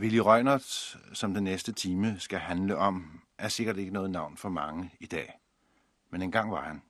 [0.00, 4.48] Willy Røgnert, som den næste time skal handle om, er sikkert ikke noget navn for
[4.48, 5.38] mange i dag.
[6.10, 6.82] Men engang var han.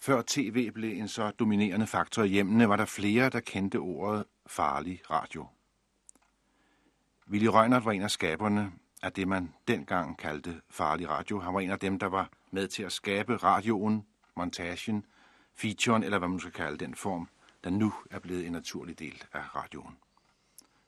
[0.00, 4.24] Før tv blev en så dominerende faktor i hjemmene, var der flere, der kendte ordet
[4.46, 5.46] farlig radio.
[7.30, 8.72] Willy Røgnert var en af skaberne
[9.02, 11.40] af det, man dengang kaldte farlig radio.
[11.40, 14.06] Han var en af dem, der var med til at skabe radioen,
[14.36, 15.06] montagen,
[15.54, 17.28] featuren, eller hvad man skal kalde den form,
[17.64, 19.96] der nu er blevet en naturlig del af radioen.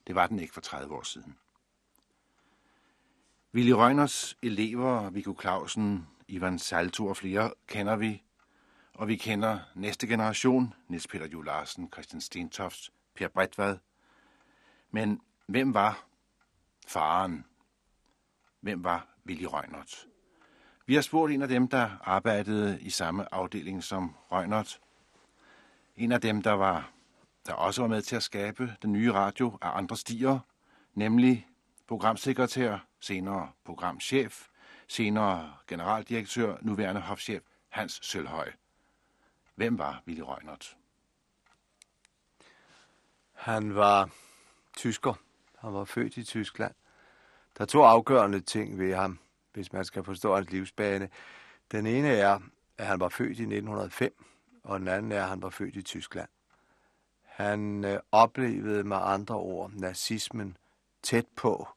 [0.09, 1.37] Det var den ikke for 30 år siden.
[3.55, 8.23] Willy Røgners elever, Viggo Clausen, Ivan Salto og flere, kender vi,
[8.95, 13.77] og vi kender næste generation, Niels Peter Juhl Larsen, Christian Stentoft, Per Bredvad.
[14.91, 16.05] Men hvem var
[16.87, 17.45] faren?
[18.61, 20.07] Hvem var Willy Røgnert?
[20.87, 24.81] Vi har spurgt en af dem, der arbejdede i samme afdeling som Røgnert.
[25.97, 26.91] En af dem, der var
[27.49, 30.39] der også var med til at skabe den nye radio af andre stier,
[30.95, 31.49] nemlig
[31.87, 34.49] programsekretær, senere programchef,
[34.89, 38.53] senere generaldirektør, nuværende hofchef Hans Sølhøj.
[39.55, 40.77] Hvem var Willy Røgnert?
[43.33, 44.11] Han var
[44.77, 45.15] tysker.
[45.59, 46.75] Han var født i Tyskland.
[47.57, 49.19] Der er to afgørende ting ved ham,
[49.53, 51.09] hvis man skal forstå hans livsbane.
[51.73, 52.41] Den ene er,
[52.79, 54.25] at han var født i 1905,
[54.63, 56.29] og den anden er, at han var født i Tyskland.
[57.39, 60.57] Han øh, oplevede med andre ord nazismen
[61.03, 61.69] tæt på,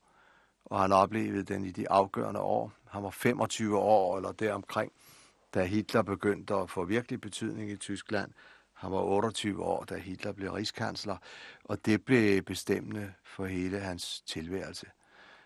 [0.66, 2.72] og han oplevede den i de afgørende år.
[2.90, 4.92] Han var 25 år eller deromkring,
[5.54, 8.32] da Hitler begyndte at få virkelig betydning i Tyskland.
[8.74, 11.18] Han var 28 år, da Hitler blev rigskansler,
[11.64, 14.86] og det blev bestemmende for hele hans tilværelse.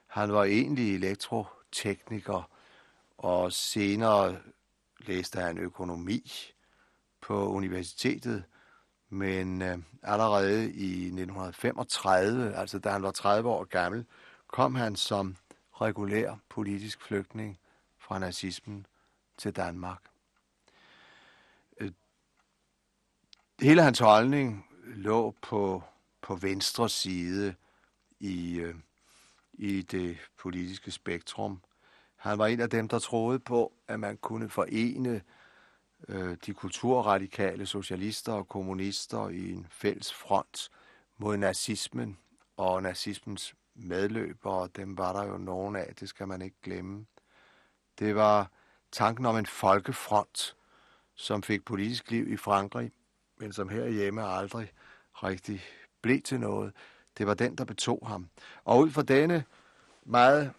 [0.07, 2.49] Han var egentlig elektrotekniker,
[3.17, 4.37] og senere
[4.99, 6.31] læste han økonomi
[7.21, 8.43] på universitetet,
[9.09, 14.05] men øh, allerede i 1935, altså da han var 30 år gammel,
[14.47, 15.35] kom han som
[15.81, 17.59] regulær politisk flygtning
[17.97, 18.85] fra nazismen
[19.37, 20.01] til Danmark.
[21.79, 21.91] Øh,
[23.61, 25.83] hele hans holdning lå på,
[26.21, 27.55] på venstre side
[28.19, 28.75] i, øh,
[29.53, 31.61] i det politiske spektrum.
[32.15, 35.21] Han var en af dem, der troede på, at man kunne forene
[36.07, 40.69] øh, de kulturradikale socialister og kommunister i en fælles front
[41.17, 42.17] mod nazismen
[42.57, 44.69] og nazismens medløbere.
[44.75, 47.05] Dem var der jo nogen af, det skal man ikke glemme.
[47.99, 48.51] Det var
[48.91, 50.55] tanken om en folkefront,
[51.15, 52.91] som fik politisk liv i Frankrig,
[53.37, 54.71] men som herhjemme aldrig
[55.13, 55.61] rigtig
[56.01, 56.73] blev til noget.
[57.17, 58.29] Det var den, der betog ham.
[58.63, 59.43] Og ud fra denne
[60.03, 60.53] meget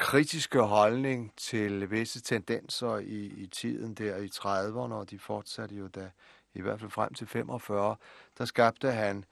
[0.00, 5.86] kritiske holdning til visse tendenser i, i tiden der i 30'erne, og de fortsatte jo
[5.86, 6.10] da
[6.54, 7.96] i hvert fald frem til 45,
[8.38, 9.24] der skabte han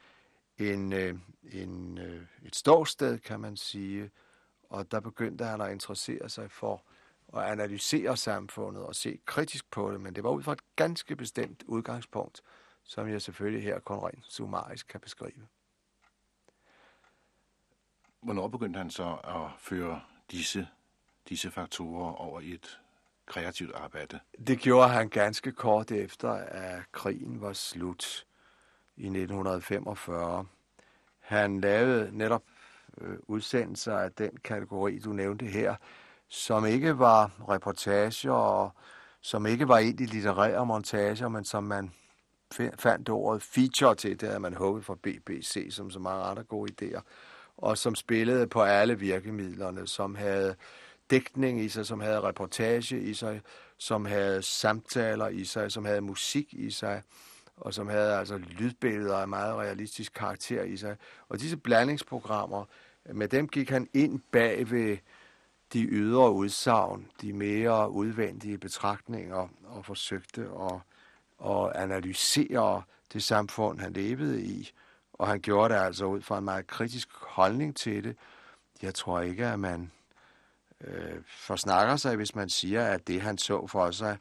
[0.58, 1.18] en, øh,
[1.52, 4.10] en, øh, et ståsted, kan man sige,
[4.70, 6.82] og der begyndte han at interessere sig for
[7.36, 11.16] at analysere samfundet og se kritisk på det, men det var ud fra et ganske
[11.16, 12.42] bestemt udgangspunkt,
[12.84, 15.46] som jeg selvfølgelig her kun rent summarisk kan beskrive.
[18.20, 20.00] Hvornår begyndte han så at føre
[20.30, 20.68] disse,
[21.28, 22.80] disse faktorer over i et
[23.26, 24.20] kreativt arbejde?
[24.46, 28.26] Det gjorde han ganske kort efter, at krigen var slut
[28.96, 30.46] i 1945.
[31.18, 32.42] Han lavede netop
[33.00, 35.74] øh, udsendelser af den kategori, du nævnte her,
[36.28, 38.72] som ikke var reportager og
[39.20, 41.92] som ikke var egentlig litterære montager, men som man
[42.78, 46.72] fandt ordet feature til, det havde man håbet for BBC, som så mange andre gode
[46.72, 47.00] idéer
[47.58, 50.54] og som spillede på alle virkemidlerne, som havde
[51.10, 53.40] dækning i sig, som havde reportage i sig,
[53.78, 57.02] som havde samtaler i sig, som havde musik i sig,
[57.56, 60.96] og som havde altså lydbilleder af meget realistisk karakter i sig.
[61.28, 62.64] Og disse blandingsprogrammer,
[63.12, 64.96] med dem gik han ind bag ved
[65.72, 70.80] de ydre udsagn, de mere udvendige betragtninger, og forsøgte at,
[71.50, 72.82] at analysere
[73.12, 74.70] det samfund, han levede i,
[75.18, 78.16] og han gjorde det altså ud fra en meget kritisk holdning til det.
[78.82, 79.90] Jeg tror ikke, at man
[80.84, 84.18] øh, forsnakker sig, hvis man siger, at det han så for sig,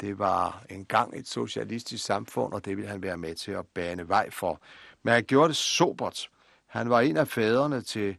[0.00, 4.08] det var engang et socialistisk samfund, og det ville han være med til at bane
[4.08, 4.60] vej for.
[5.02, 6.30] Men han gjorde det sobert.
[6.66, 8.16] Han var en af fædrene til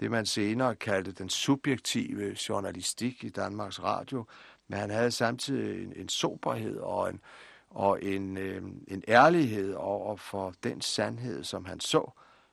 [0.00, 4.26] det, man senere kaldte den subjektive journalistik i Danmarks Radio,
[4.68, 7.20] men han havde samtidig en, en soberhed og en,
[7.74, 12.10] og en, øh, en ærlighed over for den sandhed, som han så,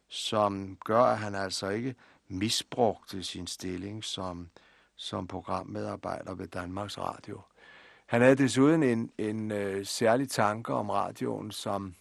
[0.07, 1.95] som gør, at han altså ikke
[2.27, 4.49] misbrugte sin stilling som,
[4.95, 7.41] som programmedarbejder ved Danmarks Radio.
[8.05, 11.95] Han havde desuden en, en øh, særlig tanke om radioen som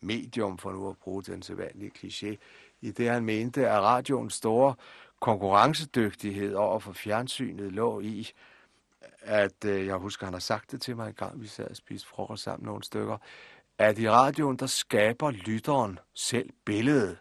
[0.00, 2.36] medium, for nu at bruge den sædvanlige kliché,
[2.80, 4.74] i det han mente, at radioens store
[5.20, 8.30] konkurrencedygtighed over for fjernsynet lå i,
[9.20, 11.76] at øh, jeg husker, han har sagt det til mig en gang, vi sad og
[11.76, 13.18] spiste frokost sammen nogle stykker,
[13.78, 17.18] at i radioen, der skaber lytteren selv billedet.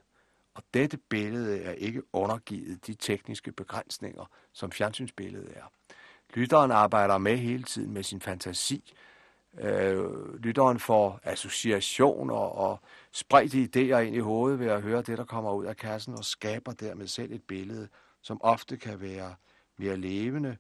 [0.53, 5.71] Og dette billede er ikke undergivet de tekniske begrænsninger, som fjernsynsbilledet er.
[6.33, 8.93] Lytteren arbejder med hele tiden med sin fantasi.
[9.59, 12.79] Øh, lytteren får associationer og
[13.11, 16.25] spredte idéer ind i hovedet ved at høre det, der kommer ud af kassen, og
[16.25, 17.87] skaber dermed selv et billede,
[18.21, 19.35] som ofte kan være
[19.77, 20.57] mere levende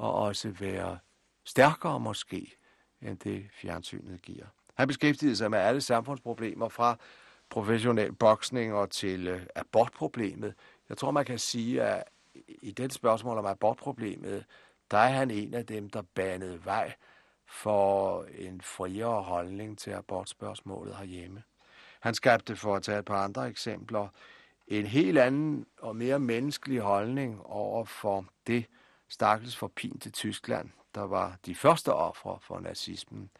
[0.00, 0.98] og også være
[1.44, 2.56] stærkere måske,
[3.02, 4.46] end det fjernsynet giver.
[4.74, 6.96] Han beskæftigede sig med alle samfundsproblemer fra
[7.50, 10.54] professionel boksning og til øh, abortproblemet.
[10.88, 12.04] Jeg tror, man kan sige, at
[12.48, 14.44] i det spørgsmål om abortproblemet,
[14.90, 16.92] der er han en af dem, der banede vej
[17.46, 21.42] for en friere holdning til abortspørgsmålet herhjemme.
[22.00, 24.08] Han skabte, for at tage et par andre eksempler,
[24.68, 28.66] en helt anden og mere menneskelig holdning over for det
[29.10, 33.30] stakkels forpinte Tyskland, der var de første ofre for nazismen.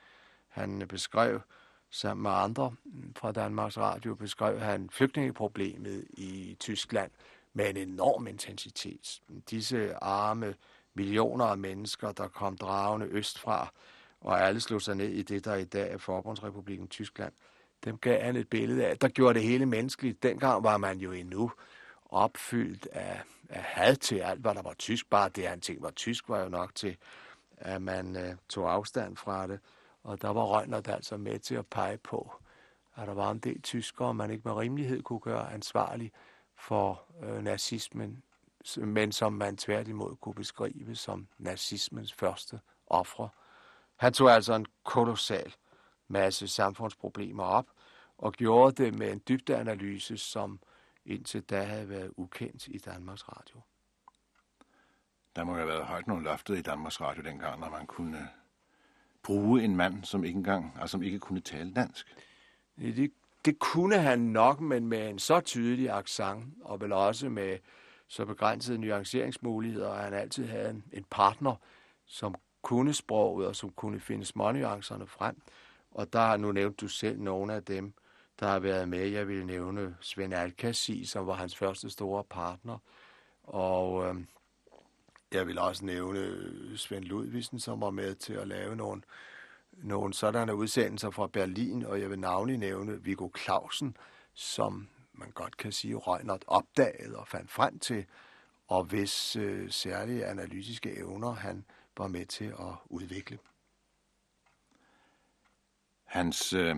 [0.48, 1.40] Han beskrev
[1.90, 2.74] sammen med andre
[3.16, 7.10] fra Danmarks Radio, beskrev han flygtningeproblemet i Tyskland
[7.52, 9.20] med en enorm intensitet.
[9.50, 10.54] Disse arme
[10.94, 13.72] millioner af mennesker, der kom dragende østfra,
[14.20, 17.32] og alle slog sig ned i det, der i dag er Forbundsrepubliken Tyskland,
[17.84, 20.22] dem gav han et billede af, der gjorde det hele menneskeligt.
[20.22, 21.52] Dengang var man jo endnu
[22.04, 25.10] opfyldt af, af had til alt, hvad der var tysk.
[25.10, 26.96] Bare det, han tænkte var tysk, var jo nok til,
[27.56, 29.60] at man øh, tog afstand fra det.
[30.02, 32.32] Og der var Rønnert altså med til at pege på,
[32.96, 36.12] at der var en del tyskere, man ikke med rimelighed kunne gøre ansvarlig
[36.56, 38.22] for øh, nazismen,
[38.76, 43.28] men som man tværtimod kunne beskrive som nazismens første ofre.
[43.96, 45.54] Han tog altså en kolossal
[46.08, 47.66] masse samfundsproblemer op,
[48.18, 50.60] og gjorde det med en dybdeanalyse, som
[51.06, 53.60] indtil da havde været ukendt i Danmarks Radio.
[55.36, 58.28] Der må have været højt nogle loftet i Danmarks Radio dengang, når man kunne
[59.22, 62.06] bruge en mand, som ikke engang, altså som ikke kunne tale dansk.
[62.78, 63.12] Det,
[63.44, 67.58] det kunne han nok, men med en så tydelig accent, og vel også med
[68.06, 71.54] så begrænsede nuanceringsmuligheder, at han altid havde en, en partner,
[72.06, 75.42] som kunne sproget og som kunne finde smånuancerne frem.
[75.90, 77.94] Og der, nu nævnt du selv nogle af dem,
[78.40, 79.08] der har været med.
[79.08, 82.78] Jeg vil nævne Svend Alkassi, som var hans første store partner.
[83.42, 84.14] Og øh,
[85.32, 86.38] jeg vil også nævne
[86.78, 89.02] Svend Ludvigsen, som var med til at lave nogle,
[89.72, 91.84] nogle sådanne udsendelser fra Berlin.
[91.84, 93.96] Og jeg vil navnlig nævne Viggo Clausen,
[94.34, 98.06] som man godt kan sige, Røgnert opdagede og fandt frem til,
[98.68, 101.64] og hvis øh, særlige analytiske evner han
[101.98, 103.38] var med til at udvikle.
[106.04, 106.76] Hans øh,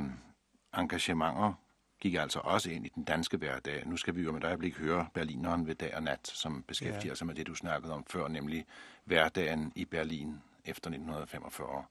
[0.74, 1.52] engagementer
[2.00, 3.86] gik altså også ind i den danske hverdag.
[3.86, 7.10] Nu skal vi jo med et øjeblik høre Berlineren ved dag og nat, som beskæftiger
[7.10, 7.14] ja.
[7.14, 8.66] sig med det, du snakkede om før, nemlig
[9.04, 11.84] hverdagen i Berlin efter 1945.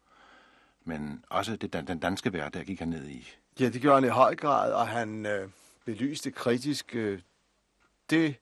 [0.84, 3.28] Men også det, den danske hverdag gik han ned i.
[3.60, 5.50] Ja, det gjorde han i høj grad, og han øh,
[5.86, 7.22] belyste kritisk øh,
[8.10, 8.36] det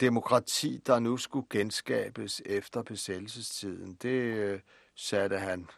[0.00, 3.94] demokrati, der nu skulle genskabes efter besættelsestiden.
[3.94, 4.60] Det øh,
[4.94, 5.68] satte han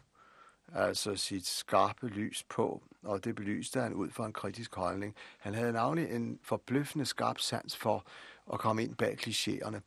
[0.74, 5.14] altså sit skarpe lys på, og det belyste han ud fra en kritisk holdning.
[5.38, 8.06] Han havde navnlig en forbløffende skarp sans for
[8.52, 9.80] at komme ind bag klichéerne.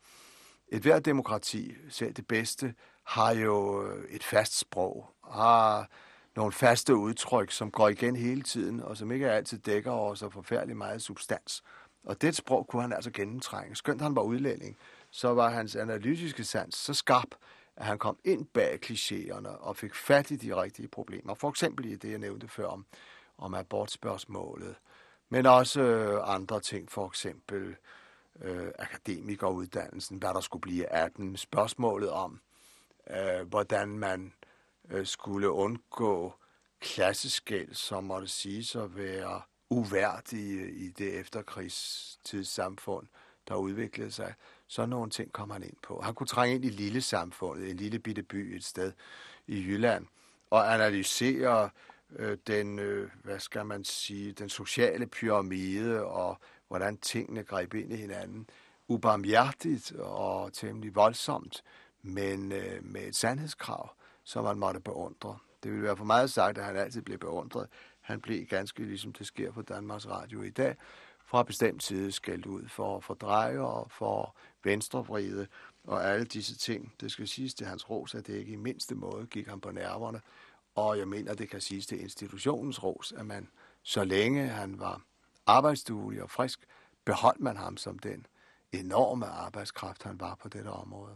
[0.68, 2.73] Et hvert demokrati, selv det bedste,
[3.04, 5.90] har jo øh, et fast sprog, har
[6.35, 10.30] nogle faste udtryk, som går igen hele tiden, og som ikke altid dækker over så
[10.30, 11.64] forfærdelig meget substans.
[12.04, 13.76] Og det sprog kunne han altså gennemtrænge.
[13.76, 14.78] Skønt han var udlænding,
[15.11, 17.35] så var hans analytiske sans så skarp,
[17.75, 21.33] at han kom ind bag klichéerne og fik fat i de rigtige problemer.
[21.33, 22.85] For eksempel i det, jeg nævnte før om,
[23.37, 24.75] om abortspørgsmålet,
[25.30, 27.75] men også øh, andre ting, for eksempel
[28.42, 32.42] øh, akademikeruddannelsen, hvad der skulle blive af den, spørgsmålet om,
[33.09, 34.33] øh, hvordan man
[34.90, 36.33] øh, skulle undgå
[36.80, 43.07] klasseskæld, som måtte sige at være uværdige i det efterkrigstidssamfund,
[43.47, 44.33] der udviklede sig.
[44.71, 46.01] Sådan nogle ting kom han ind på.
[46.01, 48.92] Han kunne trænge ind i lille samfundet, en lille bitte by et sted
[49.47, 50.06] i Jylland,
[50.49, 51.69] og analysere
[52.16, 56.37] øh, den, øh, hvad skal man sige, den sociale pyramide og
[56.68, 58.49] hvordan tingene greb ind i hinanden.
[58.87, 61.63] Ubarmhjertigt og temmelig voldsomt,
[62.01, 63.90] men øh, med et sandhedskrav,
[64.23, 65.37] som man måtte beundre.
[65.63, 67.68] Det ville være for meget sagt, at han altid blev beundret.
[68.01, 70.75] Han blev ganske ligesom det sker på Danmarks Radio i dag,
[71.25, 75.47] fra bestemt side skældt ud for fordreje og for venstrevride
[75.83, 76.94] og alle disse ting.
[77.01, 79.71] Det skal siges til hans ros, at det ikke i mindste måde gik ham på
[79.71, 80.21] nerverne.
[80.75, 83.49] Og jeg mener, det kan siges til institutionens ros, at man
[83.83, 85.01] så længe han var
[85.45, 86.65] arbejdsduelig og frisk,
[87.06, 88.25] beholdt man ham som den
[88.71, 91.15] enorme arbejdskraft, han var på dette område.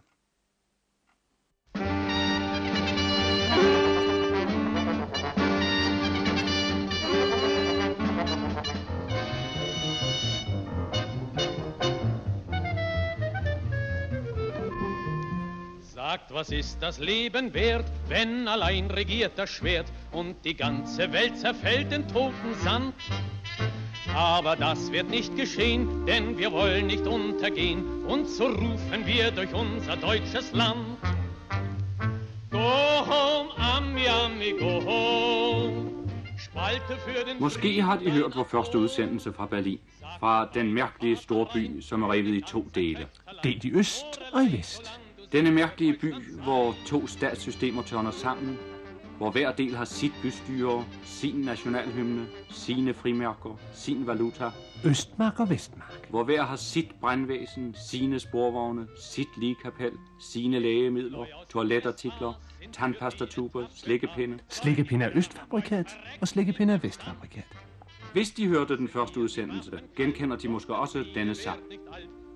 [16.15, 21.37] Sagt, was ist das Leben wert, wenn allein regiert das Schwert und die ganze Welt
[21.37, 22.93] zerfällt in toten Sand?
[24.15, 29.53] Aber das wird nicht geschehen, denn wir wollen nicht untergehen und so rufen wir durch
[29.53, 30.85] unser deutsches Land.
[32.49, 35.91] Go home, Ami, Ami, go home.
[37.39, 39.79] Måske har de hørt vores første udsendelse fra Berlin,
[40.19, 43.07] fra den mærkelige store by, som er revet i to dele.
[43.43, 44.99] Delt i øst og i vest.
[45.35, 46.13] Denne mærkelige by,
[46.43, 48.57] hvor to statssystemer tørner sammen,
[49.17, 54.49] hvor hver del har sit bystyre, sin nationalhymne, sine frimærker, sin valuta.
[54.85, 56.09] Østmark og Vestmark.
[56.09, 62.33] Hvor hver har sit brandvæsen, sine sporvogne, sit ligekapel, sine lægemidler, toiletartikler,
[62.73, 64.39] tandpastatuber, slikkepinde.
[64.49, 67.47] Slikkepinde er østfabrikat, og slikkepinde er vestfabrikat.
[68.13, 71.59] Hvis de hørte den første udsendelse, genkender de måske også denne sang.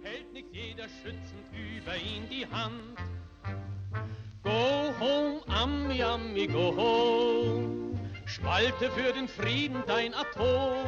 [0.05, 1.48] Hält nicht jeder schützend
[1.89, 2.97] über i die Hand.
[4.43, 7.99] Go home, Ami, Ami, go home.
[8.25, 10.85] Spalte für den Frieden dein Atom.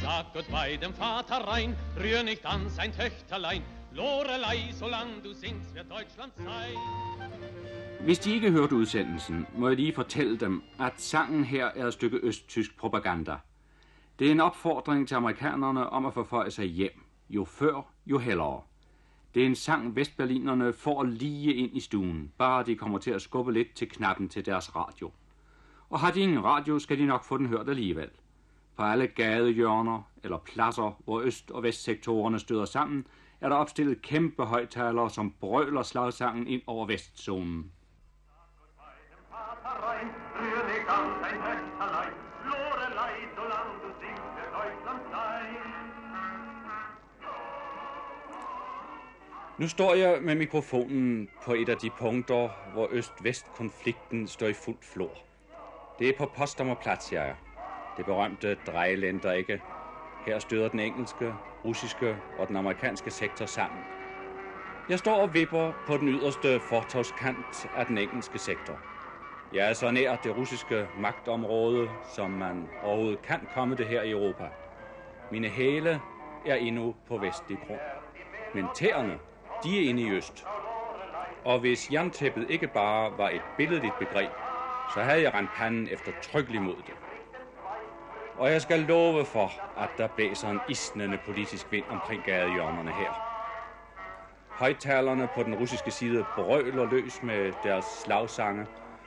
[0.00, 3.62] Sag Gott bei dem Vater rein, rühr nicht an sein Töchterlein.
[3.92, 6.78] Lorelei, solang du singst, wird Deutschland sein.
[8.00, 11.92] Hvis de ikke hørte udsendelsen, må jeg lige fortælle dem, at sangen her er et
[11.92, 13.36] stykke østtysk propaganda.
[14.18, 17.04] Det er en opfordring til amerikanerne om at forføje sig hjem.
[17.28, 18.67] Jo før, jo hellere.
[19.34, 23.22] Det er en sang, vestberlinerne får lige ind i stuen, bare de kommer til at
[23.22, 25.10] skubbe lidt til knappen til deres radio.
[25.90, 28.10] Og har de ingen radio, skal de nok få den hørt alligevel.
[28.76, 33.06] På alle gadehjørner eller pladser, hvor øst- og vestsektorerne støder sammen,
[33.40, 37.72] er der opstillet kæmpe højtalere, som brøler slagsangen ind over vestzonen.
[41.78, 42.27] Lorelei,
[49.58, 54.84] Nu står jeg med mikrofonen på et af de punkter, hvor øst-vest-konflikten står i fuldt
[54.84, 55.18] flor.
[55.98, 57.34] Det er på Potsdamer jeg er.
[57.96, 59.60] Det berømte drejelænder ikke.
[60.20, 63.84] Her støder den engelske, russiske og den amerikanske sektor sammen.
[64.88, 68.80] Jeg står og vipper på den yderste fortovskant af den engelske sektor.
[69.52, 74.10] Jeg er så nær det russiske magtområde, som man overhovedet kan komme det her i
[74.10, 74.48] Europa.
[75.28, 76.02] Mine hæle
[76.44, 77.82] er endnu på vestlig grund.
[78.52, 79.18] Men tæerne
[79.62, 80.46] de er inde i øst.
[81.44, 84.32] Og hvis jerntæppet ikke bare var et billedligt begreb,
[84.86, 86.94] så havde jeg rent panden efter tryggelig mod det.
[88.34, 93.12] Og jeg skal love for, at der blæser en isnende politisk vind omkring gadehjørnerne her.
[94.58, 98.66] Højtalerne på den russiske side brøler løs med deres slagsange,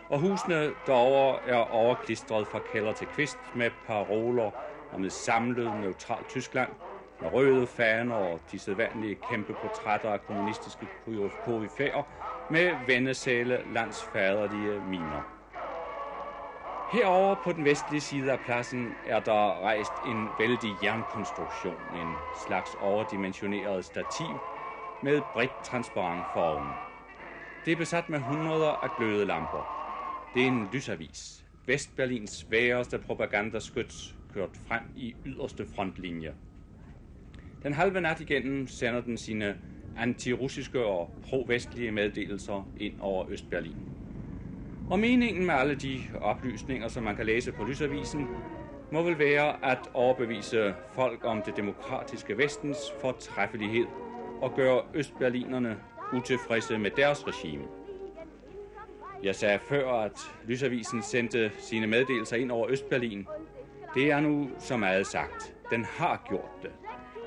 [0.09, 4.51] og husene derovre er overklistret fra kælder til kvist med paroler
[4.91, 6.71] om et samlet neutralt Tyskland–
[7.21, 10.87] med røde faner og de sædvanlige kæmpe portrætter af kommunistiske
[11.39, 12.03] koryfærer
[12.47, 15.21] med vendesæle landsfaderlige miner.
[16.91, 22.73] Herover på den vestlige side af pladsen er der rejst en vældig jernkonstruktion, en slags
[22.73, 24.39] overdimensioneret stativ
[25.01, 26.75] med bredt transparent form.
[27.65, 29.63] Det er besat med hundreder af glødelamper.
[30.33, 31.45] Det er en lysavis.
[31.65, 36.33] Vestberlins sværeste propagandaskyts kørt frem i yderste frontlinje.
[37.63, 39.55] Den halve nat igennem sender den sine
[39.95, 43.75] antirussiske og pro-vestlige meddelelser ind over Østberlin.
[44.89, 48.29] Og meningen med alle de oplysninger, som man kan læse på lysavisen,
[48.91, 53.87] må vel være at overbevise folk om det demokratiske vestens fortræffelighed
[54.41, 55.77] og gøre østberlinerne
[56.11, 57.63] utilfredse med deres regime.
[59.23, 63.27] Jeg sagde før, at Lysavisen sendte sine meddelelser ind over Østberlin.
[63.93, 65.55] Det er nu som meget sagt.
[65.71, 66.71] Den har gjort det.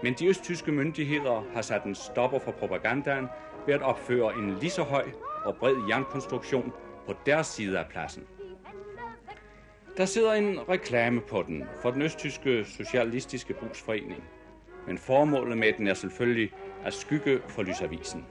[0.02, 3.28] Men de østtyske myndigheder har sat en stopper for propagandaen
[3.66, 5.04] ved at opføre en lige så høj
[5.44, 6.72] og bred jernkonstruktion
[7.06, 8.22] på deres side af pladsen.
[9.96, 14.24] Der sidder en reklame på den for den østtyske socialistiske brugsforening.
[14.86, 16.52] Men formålet med den er selvfølgelig
[16.84, 18.26] at skygge for lysavisen.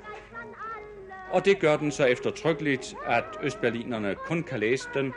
[1.31, 5.13] Og det gør den så eftertrykkeligt, at østberlinerne kun kan læse den,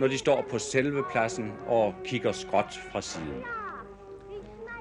[0.00, 3.44] når de står på selve pladsen og kigger skråt fra siden.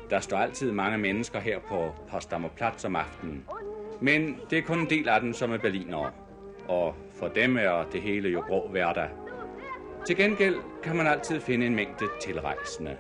[0.10, 3.46] Der står altid mange mennesker her på Potsdamer Platz om aftenen.
[4.02, 6.12] Men det er kun en del af dem, som er berlinere.
[6.68, 9.10] Og for dem er det hele jo grå hverdag.
[10.06, 12.98] Til gengæld kan man altid finde en mængde tilrejsende.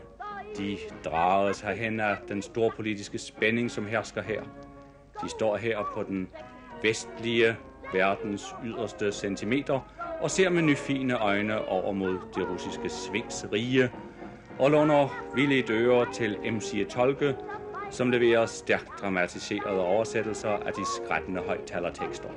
[0.57, 4.41] De drager sig hen af den store politiske spænding, som hersker her.
[5.23, 6.27] De står her på den
[6.83, 7.55] vestlige
[7.93, 9.79] verdens yderste centimeter
[10.21, 13.91] og ser med nyfine øjne over mod det russiske svingsrige
[14.59, 17.35] og låner villige øre til MC Tolke,
[17.91, 22.29] som leverer stærkt dramatiserede oversættelser af de skrættende højtalertekster.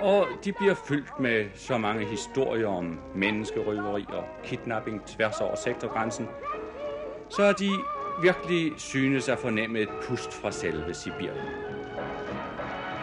[0.00, 6.26] Og de bliver fyldt med så mange historier om menneskerøveri og kidnapping tværs over sektorgrænsen,
[7.30, 7.70] så de
[8.22, 11.48] virkelig synes at fornemme et pust fra selve Sibirien.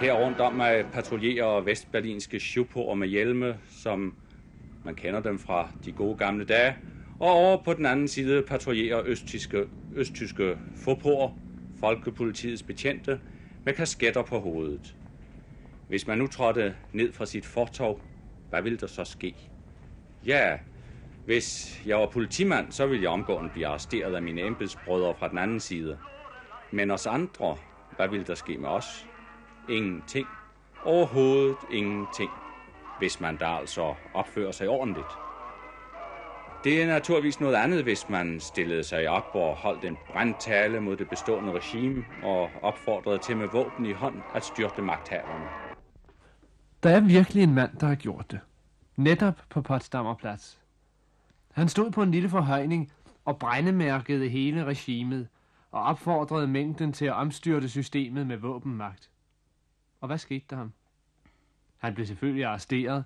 [0.02, 4.16] Her rundt om mig patruljerer vestberlinske schupoer med hjelme, som
[4.84, 6.76] man kender dem fra de gode gamle dage,
[7.24, 11.30] og over på den anden side patruljerer østtyske, østtyske forpoer,
[11.80, 13.20] folkepolitiets betjente,
[13.64, 14.96] med kasketter på hovedet.
[15.88, 18.02] Hvis man nu trådte ned fra sit fortov,
[18.50, 19.36] hvad ville der så ske?
[20.26, 20.60] Ja,
[21.26, 25.38] hvis jeg var politimand, så ville jeg omgående blive arresteret af mine embedsbrødre fra den
[25.38, 26.00] anden side.
[26.72, 27.58] Men os andre,
[27.96, 29.08] hvad ville der ske med os?
[29.68, 30.28] Ingenting.
[30.82, 32.32] Overhovedet ingenting.
[32.98, 35.23] Hvis man da altså opfører sig ordentligt.
[36.64, 40.98] Det er naturligvis noget andet, hvis man stillede sig op og holdt en brandtale mod
[40.98, 45.46] det bestående regime og opfordrede til med våben i hånd at styrte magthaverne.
[46.84, 48.40] Der er virkelig en mand, der har gjort det.
[48.96, 50.60] Netop på Potsdamer Plads.
[51.52, 52.92] Han stod på en lille forhøjning
[53.26, 55.28] og brændemærkede hele regimet
[55.72, 59.10] og opfordrede mængden til at omstyrte systemet med våbenmagt.
[60.02, 60.74] Og hvad skete der ham?
[61.78, 63.04] Han blev selvfølgelig arresteret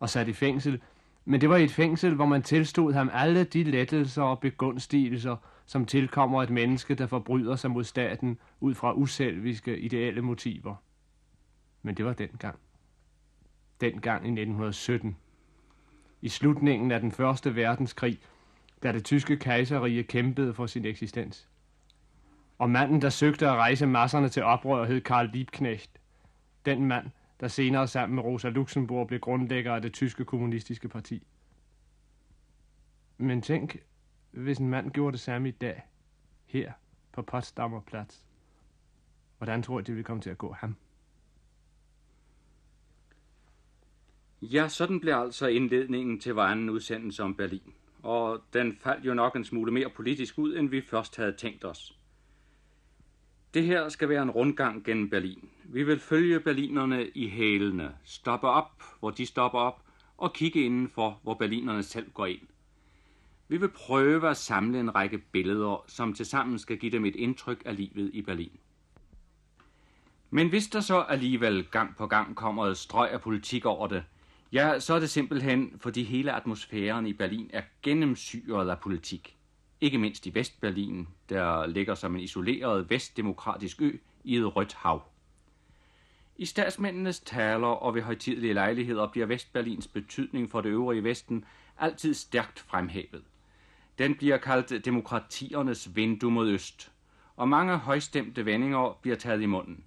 [0.00, 0.80] og sat i fængsel,
[1.24, 5.36] men det var i et fængsel, hvor man tilstod ham alle de lettelser og begunstigelser,
[5.66, 10.74] som tilkommer et menneske, der forbryder sig mod staten ud fra uselviske ideelle motiver.
[11.82, 12.58] Men det var dengang.
[13.80, 15.16] Dengang i 1917.
[16.22, 18.18] I slutningen af den første verdenskrig,
[18.82, 21.48] da det tyske kejserrige kæmpede for sin eksistens.
[22.58, 25.90] Og manden, der søgte at rejse masserne til oprør, hed Karl Liebknecht.
[26.66, 27.06] Den mand,
[27.40, 31.26] der senere sammen med Rosa Luxemburg blev grundlægger af det tyske kommunistiske parti.
[33.18, 33.76] Men tænk,
[34.30, 35.82] hvis en mand gjorde det samme i dag,
[36.46, 36.72] her
[37.12, 38.24] på Potsdamer Plads.
[39.38, 40.76] Hvordan tror jeg, det ville komme til at gå ham?
[44.42, 47.74] Ja, sådan blev altså indledningen til vores anden udsendelse om Berlin.
[48.02, 51.64] Og den faldt jo nok en smule mere politisk ud, end vi først havde tænkt
[51.64, 51.98] os.
[53.54, 55.50] Det her skal være en rundgang gennem Berlin.
[55.64, 59.82] Vi vil følge berlinerne i hælene, stoppe op, hvor de stopper op,
[60.18, 62.40] og kigge indenfor, hvor berlinerne selv går ind.
[63.48, 67.62] Vi vil prøve at samle en række billeder, som tilsammen skal give dem et indtryk
[67.64, 68.58] af livet i Berlin.
[70.30, 74.04] Men hvis der så alligevel gang på gang kommer et strøg af politik over det,
[74.52, 79.36] ja, så er det simpelthen, fordi hele atmosfæren i Berlin er gennemsyret af politik
[79.84, 85.02] ikke mindst i Vestberlin, der ligger som en isoleret vestdemokratisk ø i et rødt hav.
[86.36, 91.44] I statsmændenes taler og ved højtidelige lejligheder bliver Vestberlins betydning for det øvrige Vesten
[91.78, 93.24] altid stærkt fremhævet.
[93.98, 96.92] Den bliver kaldt demokratiernes vindue mod øst,
[97.36, 99.84] og mange højstemte vendinger bliver taget i munden.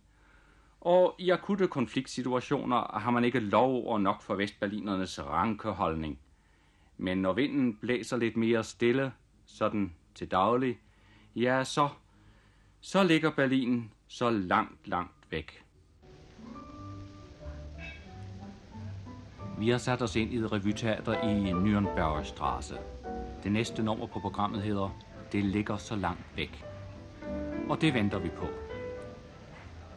[0.82, 6.20] Og i akutte konfliktsituationer har man ikke lov og nok for vestberlinernes ranke holdning.
[6.98, 9.12] Men når vinden blæser lidt mere stille,
[9.46, 10.80] sådan til daglig,
[11.36, 11.90] ja, så,
[12.80, 15.67] så ligger Berlin så langt, langt væk.
[19.60, 22.78] Vi har sat os ind i et revyteater i Nürnberger Straße.
[23.44, 24.90] Det næste nummer på programmet hedder
[25.32, 26.66] Det ligger så langt væk.
[27.70, 28.46] Og det venter vi på.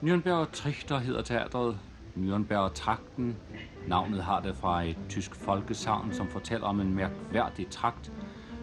[0.02, 1.78] Nürnberger Trichter hedder teatret.
[2.16, 3.36] Nürnberger Trakten.
[3.86, 8.12] Navnet har det fra et tysk folkesavn, som fortæller om en mærkværdig trakt,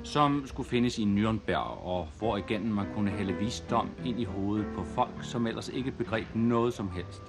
[0.04, 4.68] som skulle findes i Nürnberg, og hvor igen man kunne hælde visdom ind i hovedet
[4.76, 7.22] på folk, som ellers ikke begreb noget som helst.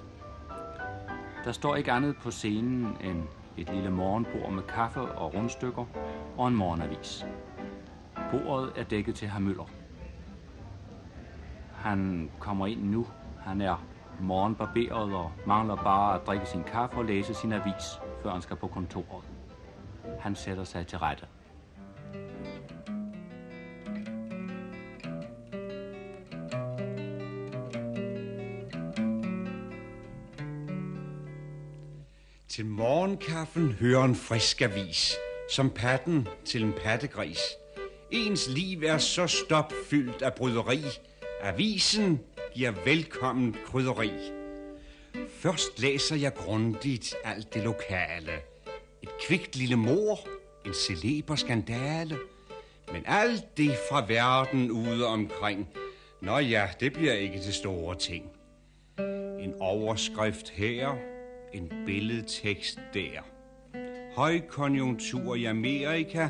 [1.45, 3.23] Der står ikke andet på scenen end
[3.61, 5.85] et lille morgenbord med kaffe og rundstykker
[6.37, 7.25] og en morgenavis.
[8.31, 9.69] Bordet er dækket til herr Møller.
[11.75, 13.07] Han kommer ind nu.
[13.39, 13.85] Han er
[14.19, 18.55] morgenbarberet og mangler bare at drikke sin kaffe og læse sin avis, før han skal
[18.55, 19.23] på kontoret.
[20.19, 21.25] Han sætter sig til rette.
[32.49, 35.15] Til morgenkaffen hører en frisk avis,
[35.49, 37.39] som patten til en pattegris.
[38.11, 40.83] Ens liv er så stopfyldt af bryderi.
[41.41, 42.19] Avisen
[42.53, 44.11] giver velkommen krydderi.
[45.29, 48.33] Først læser jeg grundigt alt det lokale.
[49.03, 50.19] Et kvikt lille mor,
[50.65, 52.17] en celeber skandale.
[52.91, 55.67] Men alt det fra verden ude omkring,
[56.21, 58.25] nå ja, det bliver ikke til store ting.
[59.39, 61.18] En overskrift her,
[61.53, 63.21] en billedtekst der.
[64.15, 66.29] Højkonjunktur i Amerika,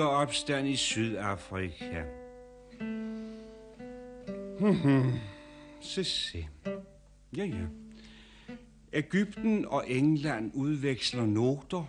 [0.00, 2.04] opstand i Sydafrika.
[4.58, 5.12] Hmm,
[5.80, 6.48] se, se.
[7.36, 7.66] Ja, ja.
[8.92, 11.84] Ægypten og England udveksler noter.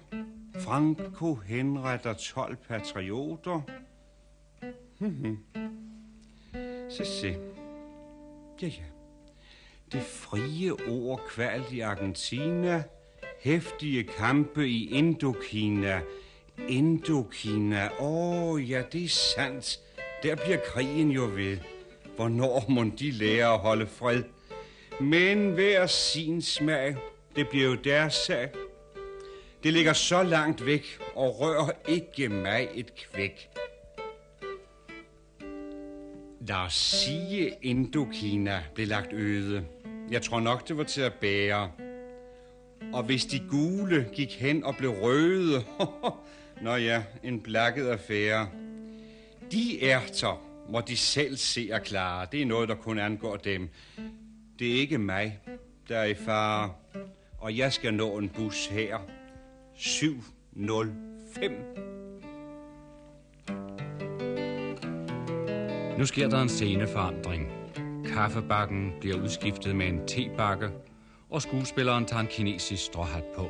[0.60, 3.62] Franco henretter 12 patrioter.
[5.00, 5.38] Hmm,
[6.90, 7.38] se, se.
[8.62, 8.95] Ja, ja.
[9.91, 12.84] Det frie ord kvalt i Argentina.
[13.39, 16.02] Hæftige kampe i Indokina.
[16.67, 17.89] Indokina.
[18.00, 19.80] Åh, oh, ja, det er sandt.
[20.24, 21.58] Der bliver krigen jo ved.
[22.15, 24.24] Hvornår må de lære at holde fred?
[25.02, 26.95] Men hver sin smag,
[27.36, 28.50] det bliver jo deres sag.
[29.63, 33.50] Det ligger så langt væk og rører ikke mig et kvæk.
[36.48, 39.65] Lad os sige, Indokina blev lagt øde.
[40.12, 41.72] Jeg tror nok, det var til at bære.
[42.94, 45.63] Og hvis de gule gik hen og blev røde,
[46.62, 48.50] nå ja, en blakket affære.
[49.52, 52.28] De ærter må de selv se og klare.
[52.32, 53.70] Det er noget, der kun angår dem.
[54.60, 55.39] Det er ikke mig,
[55.89, 56.74] der er i fare.
[57.39, 58.98] Og jeg skal nå en bus her.
[59.76, 61.52] 705.
[65.98, 67.64] Nu sker der en sceneforandring.
[68.15, 70.69] Kaffebakken bliver udskiftet med en tebakke,
[71.30, 73.49] og skuespilleren tager en kinesisk stråhat på.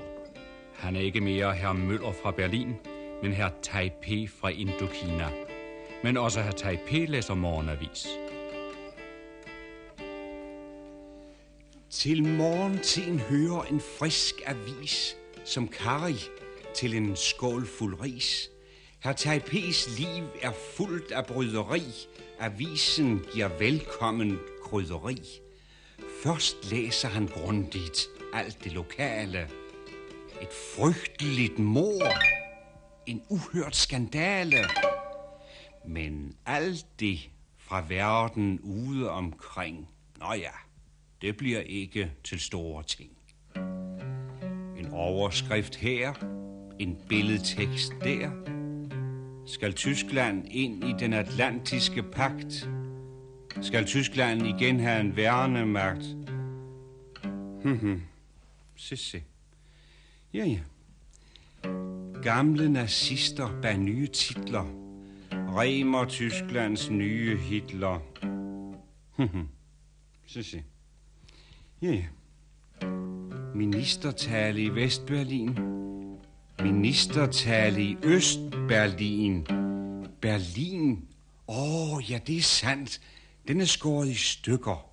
[0.74, 2.74] Han er ikke mere herr Møller fra Berlin,
[3.24, 5.30] men herr Taipei fra Indokina.
[6.04, 8.08] Men også herr Taipei læser morgenavis.
[11.90, 16.16] Til morgentiden hører en frisk avis, som Kari
[16.76, 18.50] til en skål fuld ris.
[19.00, 21.82] Herr Taipes liv er fuldt af bryderi.
[22.40, 25.22] Avisen giver velkommen krydderi.
[26.24, 29.50] Først læser han grundigt alt det lokale.
[30.42, 32.12] Et frygteligt mor.
[33.06, 34.58] En uhørt skandale.
[35.88, 37.20] Men alt det
[37.58, 40.52] fra verden ude omkring, nå ja,
[41.22, 43.12] det bliver ikke til store ting.
[44.78, 46.14] En overskrift her,
[46.80, 48.32] en billedtekst der.
[49.48, 52.70] Skal Tyskland ind i den atlantiske pagt?
[53.62, 56.06] Skal Tyskland igen have en værnemagt?
[57.64, 58.02] Hmm, hm.
[58.76, 59.24] se, se.
[60.34, 60.60] Ja, ja.
[62.24, 64.66] Gamle nazister bag nye titler.
[65.32, 68.00] Remer Tysklands nye Hitler.
[69.16, 69.48] Hmm,
[70.28, 70.64] se, se.
[71.82, 72.06] Ja, ja.
[73.56, 75.60] Ministertale i Vestberlin.
[76.64, 79.48] Ministertale i Østberlin.
[80.22, 81.08] Berlin.
[81.48, 83.02] Åh, oh, ja, det er sandt.
[83.48, 84.90] Den er skåret i stykker.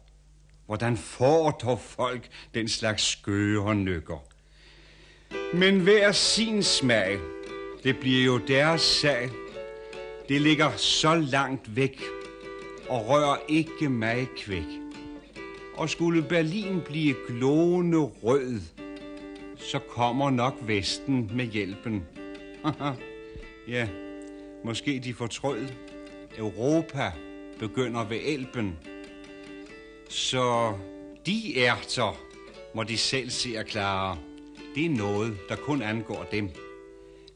[0.66, 4.24] Hvordan får dog folk den slags skøre nykker?
[5.54, 7.18] Men hver sin smag,
[7.84, 9.30] det bliver jo deres sag.
[10.28, 12.02] Det ligger så langt væk
[12.88, 14.66] og rører ikke mig kvæk.
[15.74, 18.60] Og skulle Berlin blive glående rød,
[19.56, 22.02] så kommer nok Vesten med hjælpen.
[23.68, 23.88] ja,
[24.64, 25.68] måske de fortrød.
[26.38, 27.12] Europa
[27.58, 28.78] begynder ved Elben.
[30.08, 30.74] Så
[31.26, 32.20] de ærter
[32.74, 34.18] må de selv se at klare.
[34.74, 36.50] Det er noget, der kun angår dem.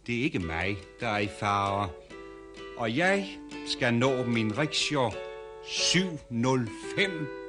[0.07, 1.89] Det er ikke mig, der er i fare.
[2.77, 3.29] Og jeg
[3.67, 5.15] skal nå min riksjår
[5.65, 7.46] 705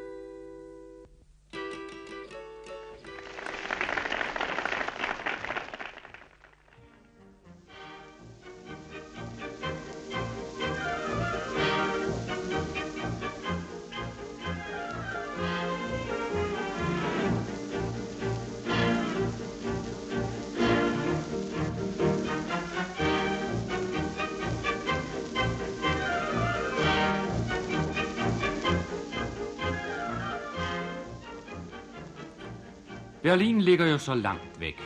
[33.38, 34.82] Berlin ligger jo så langt væk.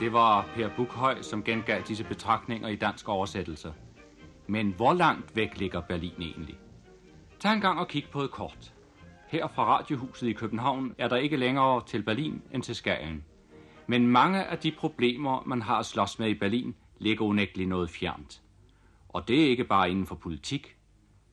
[0.00, 3.74] Det var Per Bukhøj, som gengav disse betragtninger i dansk oversættelse.
[4.46, 6.58] Men hvor langt væk ligger Berlin egentlig?
[7.40, 8.72] Tag en gang og kig på et kort.
[9.28, 13.24] Her fra Radiohuset i København er der ikke længere til Berlin end til Skagen.
[13.86, 17.90] Men mange af de problemer, man har at slås med i Berlin, ligger unægteligt noget
[17.90, 18.42] fjernt.
[19.08, 20.76] Og det er ikke bare inden for politik.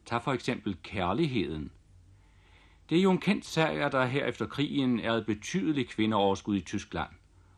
[0.06, 1.72] Tag for eksempel kærligheden–
[2.90, 6.56] det er jo en kendt sag, at der her efter krigen er et betydeligt kvindeoverskud
[6.56, 7.10] i Tyskland,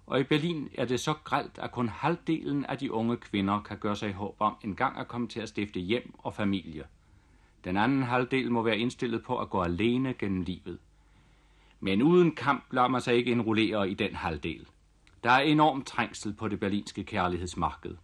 [0.06, 3.78] og i Berlin er det så gralt, at kun halvdelen af de unge kvinder kan
[3.78, 6.84] gøre sig håb om en gang at komme til at stifte hjem og familie.
[7.64, 10.80] Den anden halvdel må være indstillet på at gå alene gennem livet.
[11.80, 14.66] Men uden kamp lader man sig ikke indrullere i den halvdel.
[15.24, 17.96] Der er enorm trængsel på det berlinske kærlighedsmarked.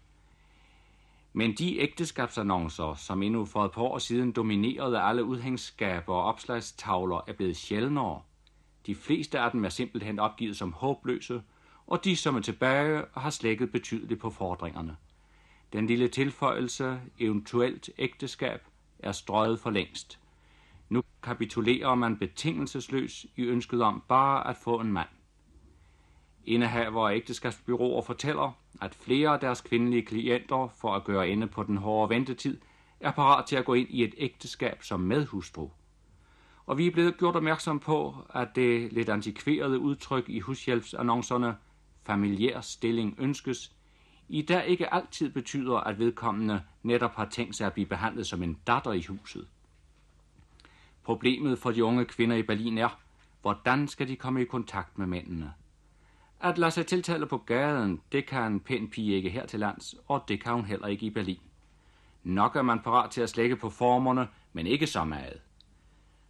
[1.38, 7.22] Men de ægteskabsannoncer, som endnu for et par år siden dominerede alle udhængsskaber og opslagstavler,
[7.28, 8.22] er blevet sjældnere.
[8.86, 11.42] De fleste af dem er simpelthen opgivet som håbløse,
[11.88, 14.96] og de, som er tilbage, har slækket betydeligt på fordringerne.
[15.74, 18.68] Den lille tilføjelse, eventuelt ægteskab,
[19.00, 20.20] er strøget for længst.
[20.90, 25.10] Nu kapitulerer man betingelsesløs i ønsket om bare at få en mand.
[26.48, 31.64] Indehaver af ægteskabsbyråer fortæller, at flere af deres kvindelige klienter, for at gøre ende på
[31.64, 32.62] den hårde ventetid,
[33.00, 35.70] er parat til at gå ind i et ægteskab som medhustru.
[36.66, 41.56] Og vi er blevet gjort opmærksom på, at det lidt antikverede udtryk i hushjælpsannoncerne,
[42.04, 43.72] familiær stilling ønskes,
[44.30, 48.44] i dag ikke altid betyder, at vedkommende netop har tænkt sig at blive behandlet som
[48.44, 49.48] en datter i huset.
[51.04, 53.00] Problemet for de unge kvinder i Berlin er,
[53.42, 55.54] hvordan skal de komme i kontakt med mændene?
[56.40, 59.96] At lade sig tiltale på gaden, det kan en pæn pige ikke her til lands,
[60.08, 61.40] og det kan hun heller ikke i Berlin.
[62.24, 65.42] Nok er man parat til at slække på formerne, men ikke så meget.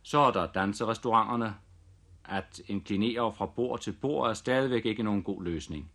[0.02, 1.56] Så er der danserestauranterne.
[2.26, 5.92] At inklinere fra bord til bord er stadigvæk ikke nogen god løsning.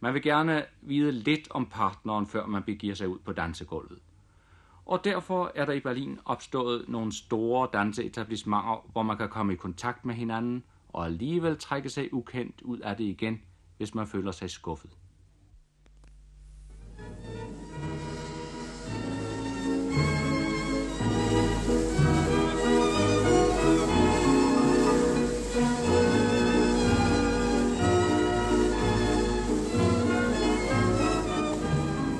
[0.00, 3.98] Man vil gerne vide lidt om partneren, før man begiver sig ud på dansegulvet.
[4.86, 9.56] Og derfor er der i Berlin opstået nogle store danseetablissementer, hvor man kan komme i
[9.56, 10.64] kontakt med hinanden
[10.96, 13.40] og alligevel trække sig ukendt ud af det igen,
[13.76, 14.90] hvis man føler sig skuffet.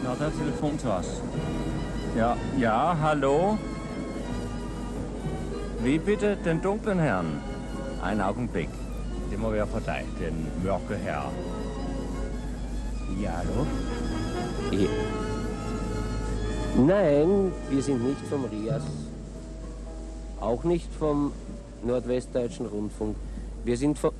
[0.02, 1.22] Nå, der er telefon til os.
[2.16, 3.56] Ja, ja, hallo?
[5.84, 7.55] Wie bitte den dunklen Herrn?
[8.06, 8.68] Ein Augenblick.
[9.30, 11.32] Det må være for den mørke herre.
[13.22, 13.66] Ja, hallo?
[14.72, 14.88] Ja.
[16.78, 18.82] Nein, wir sind nicht vom RIAS.
[20.40, 21.32] Auch nicht vom
[21.82, 23.16] Nordwestdeutschen Rundfunk.
[23.64, 24.12] Wir sind vom,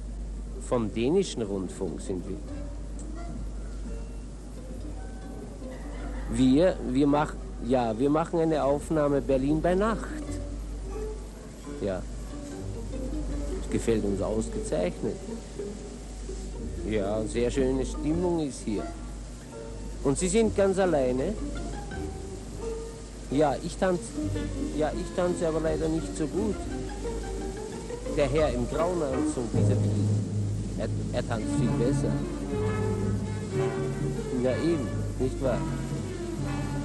[0.68, 2.38] vom dänischen Rundfunk sind wir.
[6.32, 10.08] Wir, wir machen, ja, wir machen eine Aufnahme Berlin bei Nacht.
[11.80, 12.02] Ja.
[13.76, 15.16] Gefällt uns ausgezeichnet.
[16.88, 18.82] Ja, sehr schöne Stimmung ist hier.
[20.02, 21.34] Und Sie sind ganz alleine?
[23.30, 24.00] Ja, ich tanze.
[24.78, 26.54] Ja, ich tanze aber leider nicht so gut.
[28.16, 29.90] Der Herr im grauen Anzug, dieser Bill,
[30.78, 32.12] er, er tanzt viel besser.
[34.42, 35.60] Ja, eben, nicht wahr?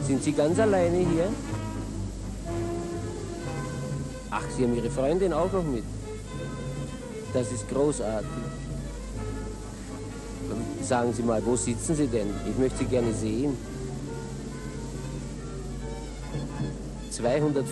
[0.06, 1.30] Sind Sie ganz alleine hier?
[4.30, 5.86] Ach, Sie haben Ihre Freundin auch noch mit.
[7.34, 8.28] Das ist großartig.
[10.82, 12.28] Sagen Sie mal, wo sitzen Sie denn?
[12.50, 13.58] Ich möchte Sie gerne sehen.
[17.12, 17.66] 200,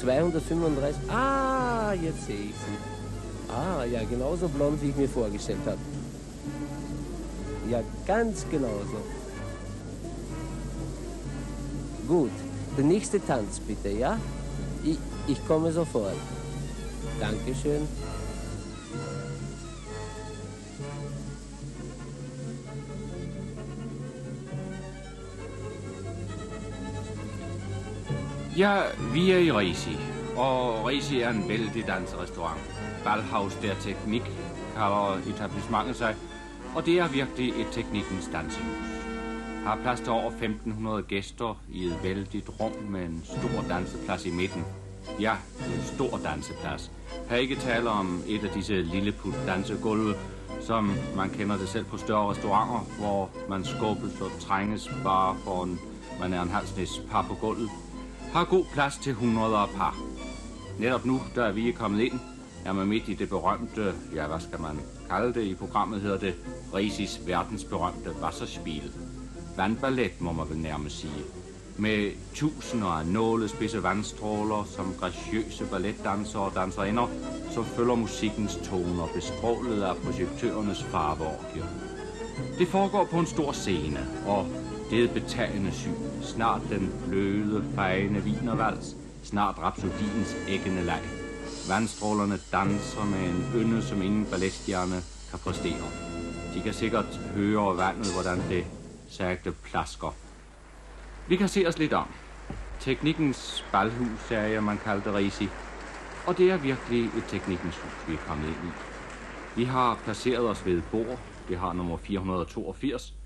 [0.00, 1.10] 235.
[1.10, 3.52] Ah, jetzt sehe ich Sie.
[3.52, 5.78] Ah, ja, genauso blond, wie ich mir vorgestellt habe.
[7.70, 9.02] Ja, ganz genauso.
[12.06, 12.30] Gut,
[12.76, 14.18] der nächste Tanz bitte, ja?
[14.84, 16.14] Ich, ich komme sofort.
[17.20, 17.88] Dankeschön.
[28.58, 29.96] Ja, vi er i Risi,
[30.36, 32.60] og Risi er en vældig danserestaurant.
[33.04, 34.22] Ballhaus der Teknik
[34.74, 36.16] kalder etablissementet sig,
[36.76, 38.76] og det er virkelig et teknikkens dansehus.
[39.64, 44.30] Har plads til over 1500 gæster i et vældigt rum med en stor danseplads i
[44.30, 44.64] midten.
[45.20, 46.90] Ja, en stor danseplads.
[47.30, 50.14] Her ikke tale om et af disse lilleput dansegulve,
[50.60, 55.64] som man kender det selv på større restauranter, hvor man skubbes og trænges bare for
[55.64, 55.80] en,
[56.20, 57.70] man er en halvsnes par på gulvet.
[58.32, 59.96] Har god plads til hundreder af par.
[60.78, 62.20] Netop nu, der er vi kommet ind,
[62.64, 66.18] er man midt i det berømte, ja hvad skal man kalde det, i programmet hedder
[66.18, 66.34] det
[66.74, 68.92] Risis verdensberømte Wasserspiel.
[69.56, 71.24] Vandballet må man vel nærmest sige.
[71.76, 77.06] Med tusinder af nålespidse vandstråler, som graciøse balletdansere og danserinder,
[77.50, 81.66] så følger musikkens toner bestrålet af projektørernes farveorgier.
[82.58, 84.46] Det foregår på en stor scene, og
[84.90, 85.94] det betagende syn.
[86.22, 91.02] Snart den bløde, fejende vinervals, snart rapsodiens æggende leg.
[91.68, 95.88] Vandstrålerne danser med en ynde, som ingen ballestjerne kan præstere.
[96.54, 98.64] De kan sikkert høre vandet, hvordan det
[99.08, 100.14] sagte plasker.
[101.28, 102.08] Vi kan se os lidt om.
[102.80, 105.48] Teknikkens balhus, sagde jeg, man kaldte Risi.
[106.26, 108.70] Og det er virkelig et teknikkens hus, vi er kommet ind i.
[109.56, 111.18] Vi har placeret os ved et bord.
[111.48, 113.17] Det har nummer 482.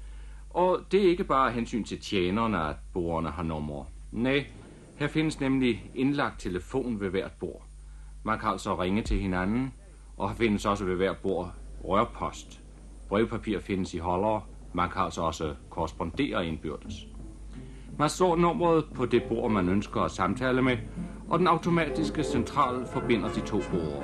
[0.54, 3.84] Og det er ikke bare hensyn til tjenerne, at bordene har numre.
[4.12, 4.46] Nej,
[4.96, 7.62] her findes nemlig indlagt telefon ved hvert bord.
[8.24, 9.72] Man kan altså ringe til hinanden,
[10.16, 12.60] og her findes også ved hvert bord rørpost.
[13.08, 14.42] Brevpapir findes i holdere.
[14.72, 17.06] Man kan altså også korrespondere indbyrdes.
[17.98, 20.76] Man slår nummeret på det bord, man ønsker at samtale med,
[21.28, 24.02] og den automatiske central forbinder de to borde.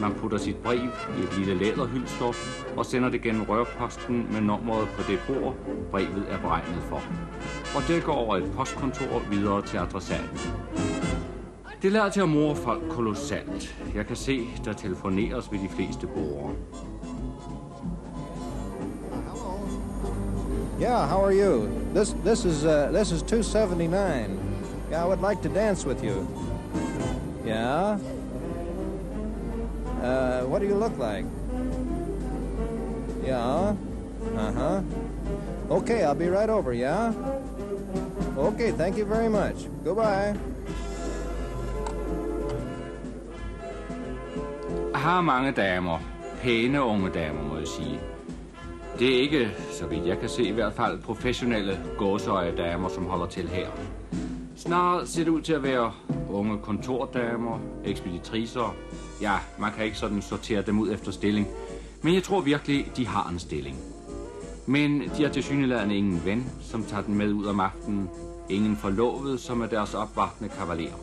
[0.00, 0.78] Man putter sit brev
[1.18, 2.32] i et lille læderhylster
[2.76, 5.54] og sender det gennem rørposten med nummeret på det bord,
[5.90, 7.02] brevet er beregnet for.
[7.76, 10.38] Og det går over et postkontor videre til adressaten.
[11.82, 13.76] Det lader til at more folk kolossalt.
[13.94, 16.54] Jeg kan se, der telefoneres ved de fleste borgere.
[20.80, 21.68] Yeah, how are you?
[21.94, 24.38] This this is uh, this is 279.
[24.90, 26.26] Yeah, I would like to dance with you.
[27.46, 27.98] Yeah.
[30.02, 31.24] Uh, what do you look like?
[33.24, 33.74] Yeah.
[34.36, 34.80] Uh huh.
[35.70, 36.72] Okay, I'll be right over.
[36.72, 37.12] Yeah.
[38.36, 39.66] Okay, thank you very much.
[39.84, 40.36] Goodbye.
[45.02, 45.98] har mange damer.
[46.42, 48.00] Pæne unge damer, må jeg sige.
[48.98, 53.26] Det er ikke, så vidt jeg kan se, i hvert fald professionelle gåseøje-damer, som holder
[53.26, 53.66] til her.
[54.56, 55.92] Snarere ser det ud til at være
[56.30, 58.74] unge kontordamer, ekspeditriser.
[59.22, 61.46] Ja, man kan ikke sådan sortere dem ud efter stilling.
[62.02, 63.76] Men jeg tror virkelig, de har en stilling.
[64.66, 68.10] Men de har til syneladende ingen ven, som tager den med ud om aftenen.
[68.50, 70.96] Ingen forlovet, som er deres opvartende kavaler.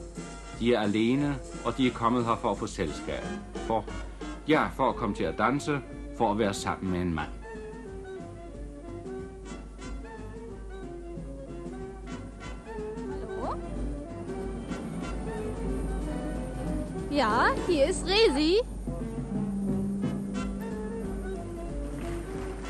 [0.59, 3.23] De er alene, og de er kommet her for at få selskab.
[3.55, 3.85] For,
[4.47, 5.79] ja, for at komme til at danse,
[6.17, 7.38] for at være sammen med en mand.
[17.09, 18.61] Ja, hier ist Resi.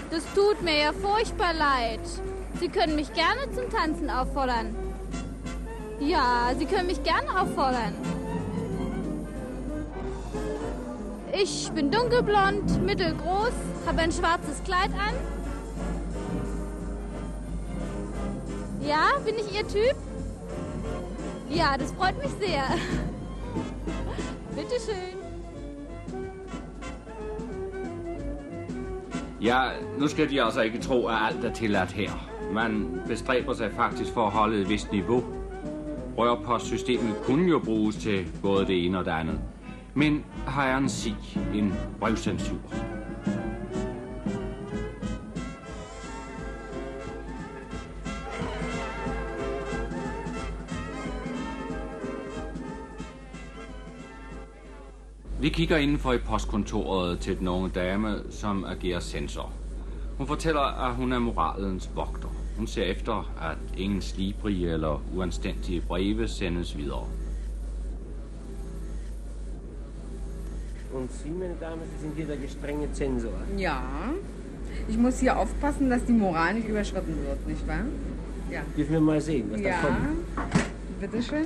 [0.10, 2.00] Das tut mir ja furchtbar leid.
[2.60, 4.74] Sie können mich gerne zum Tanzen auffordern.
[6.00, 7.94] Ja, Sie können mich gerne auffordern.
[11.34, 13.52] Ich bin dunkelblond, mittelgroß,
[13.86, 15.16] habe ein schwarzes Kleid an.
[18.82, 19.96] Ja, bin ich Ihr Typ?
[21.50, 22.64] Ja, das freut mich sehr.
[24.60, 25.18] Bitteschön.
[29.42, 29.62] Ja,
[30.00, 32.12] nu skal de altså ikke tro, at alt er tilladt her.
[32.54, 35.24] Man bestræber sig faktisk for at holde et vist niveau.
[36.18, 39.40] Rørpostsystemet kunne jo bruges til både det ene og det andet.
[39.94, 42.89] Men har jeg en sig, en brevcensur.
[55.50, 59.52] Vi kigger indenfor i postkontoret til den unge dame, som agerer sensor.
[60.18, 62.28] Hun fortæller, at hun er moralens vogter.
[62.58, 67.06] Hun ser efter, at ingen slibrige eller uanstændige breve sendes videre.
[70.94, 73.40] Und Sie, meine Damen, Sie sind hier der gestrenge Zensor.
[73.58, 73.78] Ja.
[74.90, 77.86] Ich muss hier aufpassen, dass die Moral nicht überschritten wird, nicht wahr?
[78.52, 78.62] Ja.
[78.78, 79.82] Dürfen wir mal sehen, was da Ja.
[79.82, 80.08] kommt.
[81.02, 81.46] Bitteschön.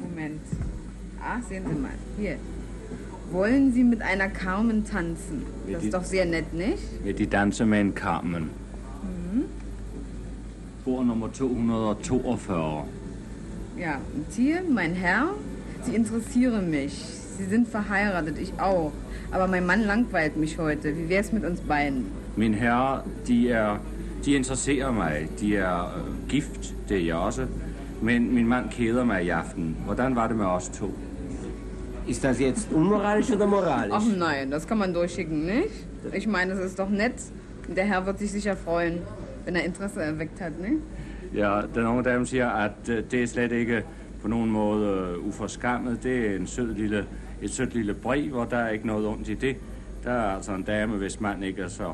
[0.00, 0.65] Moment.
[1.28, 1.90] Ah, sehen Sie mal.
[2.18, 2.36] Hier.
[3.32, 5.42] Wollen Sie mit einer Carmen tanzen?
[5.70, 7.04] Das ist doch sehr nett, nicht?
[7.04, 8.50] Vil de danse med en Carmen?
[10.84, 12.84] Bord nummer 242.
[13.76, 15.34] Ja, und hier, mein Herr,
[15.82, 16.92] Sie interessieren mich.
[17.38, 18.92] Sie sind verheiratet, ich auch.
[19.32, 20.96] Aber mein Mann langweilt mich heute.
[20.96, 22.06] Wie wär's mit uns beiden?
[22.36, 23.80] Min herre, de er...
[24.24, 25.28] De interesserer mig.
[25.40, 27.46] De er øh, gift, det er jeg også.
[28.02, 29.76] Men min mand keder mig i aften.
[29.84, 30.94] Hvordan var det med os to?
[32.06, 33.92] Ist das jetzt unmoralisch oder moralisch?
[33.92, 35.86] Ach nein, das kann man durchschicken, nicht?
[36.12, 37.14] Ich meine, das ist doch nett.
[37.76, 38.98] Der Herr wird sich sicher freuen,
[39.44, 40.82] wenn er Interesse erweckt hat, nicht?
[41.34, 43.82] Ja, den unge dame siger, at det er slet ikke
[44.22, 46.02] på nogen måde uforskammet.
[46.02, 47.06] Det er en sød lille,
[47.42, 49.56] et sødt lille brev, og der er ikke noget ondt i det.
[50.04, 51.92] Der er altså en dame, hvis mand ikke er så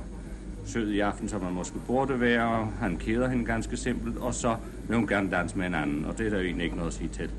[0.66, 2.68] sød i aften, som man måske burde være.
[2.80, 4.56] Han keder hende ganske simpelt, og så
[4.88, 6.90] vil hun gerne danse med en anden, og det er der jo egentlig ikke noget
[6.90, 7.30] at sige til.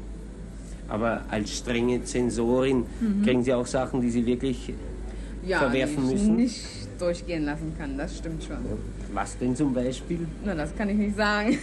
[0.93, 2.85] Aber als strenge Zensorin
[3.23, 4.73] kriegen Sie auch Sachen, die Sie wirklich
[5.47, 6.35] Ja, verwerfen die ich müssen.
[6.35, 6.65] nicht
[6.99, 8.57] durchgehen lassen kann, das stimmt schon.
[9.13, 10.19] Was denn zum Beispiel?
[10.45, 11.57] Na, das kann ich nicht sagen.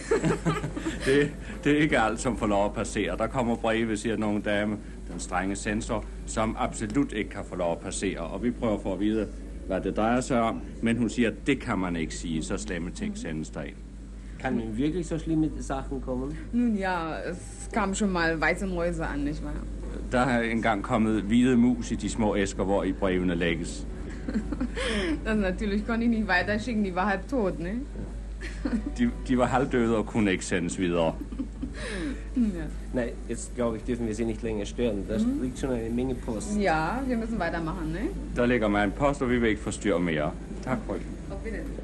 [1.05, 1.29] Det,
[1.63, 3.17] det er ikke alt, som får lov at passere.
[3.17, 4.77] Der kommer breve, siger unge dame,
[5.11, 8.19] den strenge sensor, som absolut ikke kan få lov at passere.
[8.19, 9.27] Og vi prøver for at vide,
[9.67, 12.57] hvad det drejer sig om, men hun siger, at det kan man ikke sige, så
[12.57, 13.75] stemmeting sendes der ind.
[14.41, 16.37] Kann denn wirklich so schlimme Sachen kommen?
[16.51, 19.53] Nun ja, es kam schon mal weiße Mäuse an, nicht wahr?
[20.11, 23.85] Der er engang kommet hvide mus i de små æsker, hvor i brevene lægges.
[25.25, 27.71] Das natürlich konnte ich nicht weiterschicken, die war halb tot, ne?
[28.97, 31.15] De, de var halvdøde og kunne ikke sendes videre.
[32.35, 32.41] Ja.
[32.93, 35.05] Nein, jetzt glaube ich, dürfen wir Sie nicht länger stören.
[35.07, 36.57] Da liegt schon eine Menge Post.
[36.59, 37.99] ja, wir müssen weitermachen, ne?
[38.35, 40.31] Der ligger mig en post, og vi vil ikke forstyrre mere.
[40.63, 41.05] Tak, frøken.
[41.31, 41.79] Auf Wiedersehen.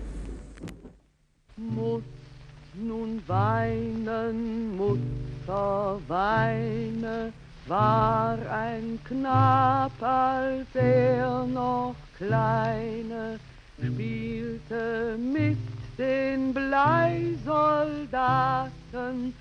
[2.79, 7.33] Nun weinen, Mutter weine,
[7.67, 13.39] war ein Knab, als er noch kleine,
[13.79, 15.57] spielte mit
[15.97, 19.33] den Bleisoldaten.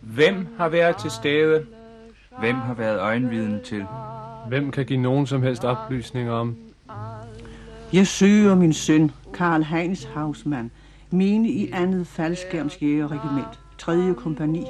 [0.00, 1.66] Hvem har været til stede?
[2.38, 3.86] Hvem har været øjenviden til?
[4.48, 6.56] Hvem kan give nogen som helst oplysninger om?
[7.92, 10.70] Jeg søger min søn, Karl Heinz Hausmann,
[11.12, 14.14] mene i andet faldskærmsjægerregiment, 3.
[14.14, 14.66] kompani,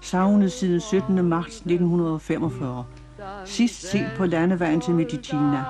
[0.00, 1.24] savnet siden 17.
[1.24, 2.84] marts 1945.
[3.44, 5.64] Sidst set på landevejen til Medicina.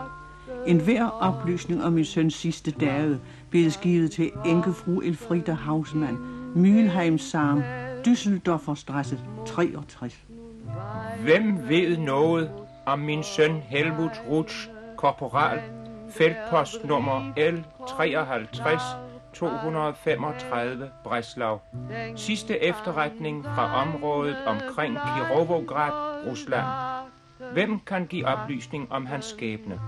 [0.67, 3.19] En hver oplysning om min søns sidste dage
[3.51, 6.19] blev skivet til enkefru Elfrida Hausmann,
[6.55, 7.63] Mühlheim Sam,
[8.07, 10.25] Düsseldorfer Strasse 63.
[11.23, 12.51] Hvem ved noget
[12.87, 15.61] om min søn Helmut Rutsch, korporal,
[16.11, 19.04] feltpostnummer L53
[19.35, 21.59] 235 Breslau.
[22.17, 26.67] Sidste efterretning fra området omkring Kirovograd, Rusland.
[27.53, 29.81] Hvem kan give oplysning om hans skæbne?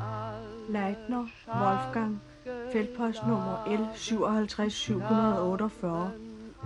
[0.68, 2.20] Leitner Wolfgang,
[2.72, 6.10] feltpost nummer L 57748,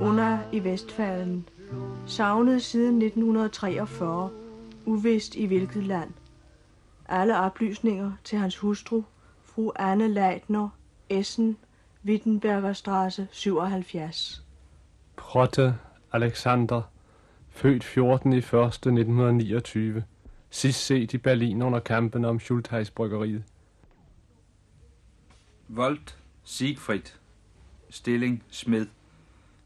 [0.00, 1.48] under i Vestfalen.
[2.06, 4.30] Savnet siden 1943,
[4.86, 6.10] uvist i hvilket land.
[7.08, 9.02] Alle oplysninger til hans hustru,
[9.44, 10.68] fru Anne Leitner,
[11.08, 11.56] Essen,
[12.02, 14.42] Wittenberger Straße 77.
[15.16, 15.78] Protte
[16.10, 16.82] Alexander,
[17.50, 18.32] født 14.
[18.32, 18.44] i 1.
[18.44, 20.04] 1929.
[20.50, 23.44] Sidst set i Berlin under kampen om Schultheiß-bryggeriet.
[25.68, 27.12] Volt Siegfried.
[27.90, 28.86] Stilling Smed.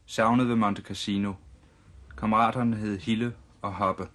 [0.05, 1.33] Savnet ved Monte Cassino.
[2.17, 4.07] Kammeraterne hed Hille og Hoppe.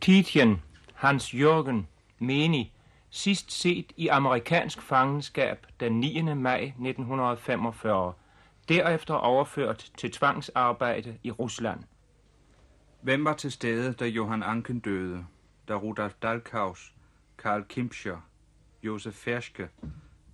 [0.00, 0.62] Tietjen
[0.94, 1.88] Hans Jørgen
[2.18, 2.71] Meni.
[3.14, 6.22] Sidst set i amerikansk fangenskab den 9.
[6.34, 8.14] maj 1945.
[8.68, 11.84] Derefter overført til tvangsarbejde i Rusland.
[13.02, 15.26] Hvem var til stede, da Johan Anken døde?
[15.68, 16.94] Da Rudolf Dalkaus,
[17.38, 18.20] Karl Kimpscher,
[18.82, 19.68] Josef Ferske,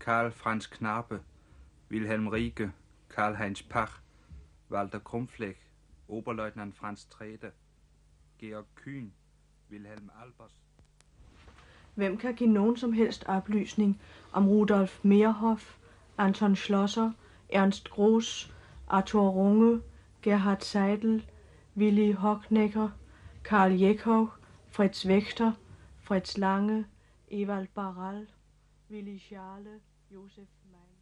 [0.01, 1.20] Karl Franz Knappe,
[1.91, 2.72] Wilhelm Rieke,
[3.11, 3.93] Karl-Heinz Pach,
[4.70, 5.59] Walter Krumfleck,
[6.09, 7.51] Oberleutnant Franz Trede,
[8.39, 9.12] Georg Kühn,
[9.70, 10.68] Wilhelm Albers.
[11.99, 14.01] Hvem kan give nogen som helst oplysning
[14.33, 15.79] om Rudolf Meerhoff,
[16.19, 17.13] Anton Schlosser,
[17.49, 18.53] Ernst Groß,
[18.89, 19.83] Arthur Runge,
[20.23, 21.25] Gerhard Seidel,
[21.77, 22.91] Willy Hocknecker,
[23.45, 24.29] Karl Jekov,
[24.69, 25.53] Fritz Wächter,
[26.01, 26.85] Fritz Lange,
[27.31, 28.27] Ewald Barral,
[28.89, 29.81] Willy Schale,
[30.11, 30.99] Josef Mein.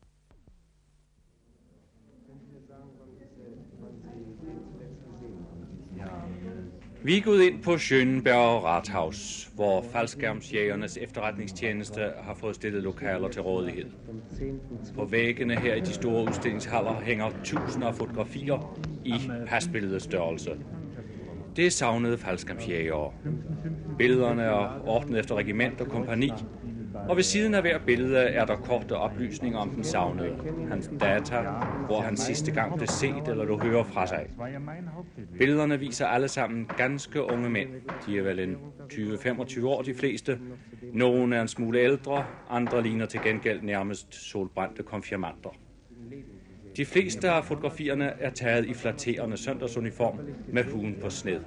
[7.06, 13.42] Vi er gået ind på Schönberg Rathaus, hvor faldskærmsjægernes efterretningstjeneste har fået stillet lokaler til
[13.42, 13.86] rådighed.
[14.94, 19.14] På væggene her i de store udstillingshaller hænger tusinder af fotografier i
[19.46, 20.50] pasbilledestørrelse.
[21.56, 23.12] Det er savnede faldskærmsjægere.
[23.98, 26.32] Billederne er ordnet efter regiment og kompani,
[27.08, 30.36] og ved siden af hver billede er der korte oplysninger om den savnede.
[30.68, 31.40] Hans data,
[31.86, 34.26] hvor han sidste gang blev set eller du hører fra sig.
[35.38, 37.68] Billederne viser alle sammen ganske unge mænd.
[38.06, 38.56] De er vel en
[38.92, 40.38] 20-25 år de fleste.
[40.92, 45.56] Nogle er en smule ældre, andre ligner til gengæld nærmest solbrændte konfirmander.
[46.76, 50.18] De fleste af fotografierne er taget i flatterende søndagsuniform
[50.48, 51.40] med huen på sned.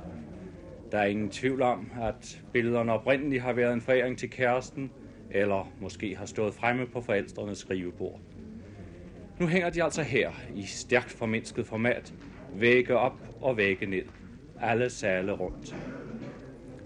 [0.92, 4.92] Der er ingen tvivl om, at billederne oprindeligt har været en foræring til kæresten,
[5.32, 8.20] eller måske har stået fremme på forældrenes skrivebord.
[9.40, 12.14] Nu hænger de altså her i stærkt formindsket format,
[12.54, 14.04] vægge op og vægge ned.
[14.62, 15.76] Alle sale rundt.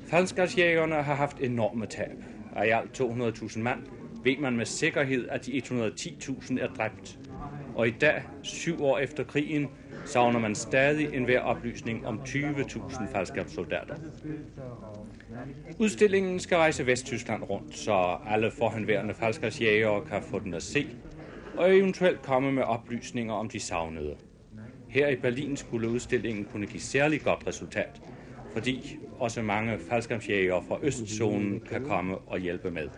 [0.08, 2.24] Faldskabsjægerne har haft enorme tab.
[2.56, 3.80] Af i alt 200.000 mand
[4.24, 7.20] ved man med sikkerhed, at de 110.000 er dræbt.
[7.76, 9.68] Og i dag, syv år efter krigen,
[10.06, 13.96] savner man stadig en hver oplysning om 20.000 faldskabssoldater.
[15.80, 20.88] Udstillingen skal rejse Vesttyskland rundt, så alle forhenværende faldskabsjægere kan få den at se,
[21.58, 24.16] og eventuelt komme med oplysninger om de savnede.
[24.88, 28.02] Her i Berlin skulle udstillingen kunne give særlig godt resultat,
[28.54, 32.90] fordi også mange faldskabsjægere fra Østzonen kan komme og hjælpe med.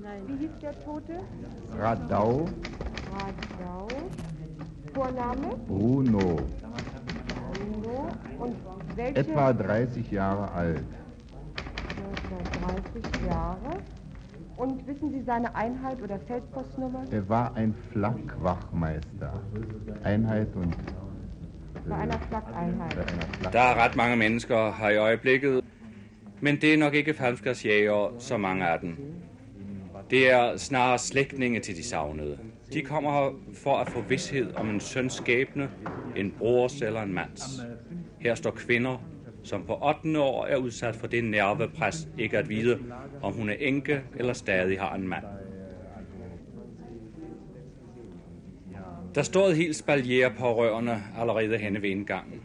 [0.00, 1.20] Wie hieß der Tote?
[1.78, 2.48] Radau,
[3.12, 3.88] Radau.
[4.94, 5.56] Vorname?
[5.66, 6.36] Bruno,
[7.52, 8.08] Bruno.
[8.38, 8.56] Und
[8.96, 9.20] welche?
[9.20, 10.84] etwa 30 Jahre alt.
[11.56, 13.82] Etwa 30 Jahre.
[14.56, 17.04] Und wissen Sie seine Einheit oder Feldpostnummer?
[17.10, 19.32] Er war ein Flakwachmeister.
[20.04, 20.76] Einheit und...
[21.88, 22.96] Bei einer Flak-Einheit.
[23.52, 25.64] Der er ret mange mennesker her i øjeblikket,
[26.40, 28.96] men det er nok ikke falmskabsjæger, så mange af dem.
[30.10, 32.38] Det er snarere slægtninge til de savnede.
[32.72, 35.70] De kommer her for at få vidshed om en søns skæbne,
[36.16, 37.42] en brors eller en mands.
[38.18, 38.96] Her står kvinder,
[39.42, 40.20] som på 8.
[40.20, 42.78] år er udsat for det nervepres ikke at vide,
[43.22, 45.24] om hun er enke eller stadig har en mand.
[49.14, 52.40] Der står et helt spalier på rørene allerede henne ved indgangen.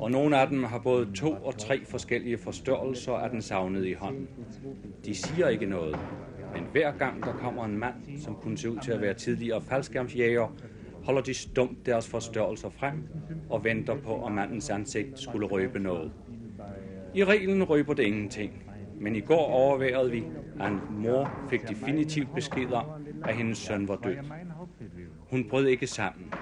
[0.00, 3.94] Og nogle af dem har både to og tre forskellige forstørrelser af den savnede i
[3.94, 4.28] hånden.
[5.04, 5.98] De siger ikke noget,
[6.54, 9.62] men hver gang der kommer en mand, som kunne se ud til at være tidligere
[9.62, 10.48] faldskærmsjæger,
[11.04, 13.02] holder de stumt deres forstørrelser frem
[13.50, 16.12] og venter på, om mandens ansigt skulle røbe noget.
[17.14, 18.62] I reglen røber det ingenting,
[19.00, 20.24] men i går overværede vi,
[20.60, 22.84] at en mor fik definitivt besked om,
[23.24, 24.16] at hendes søn var død.
[25.30, 26.34] Hun brød ikke sammen.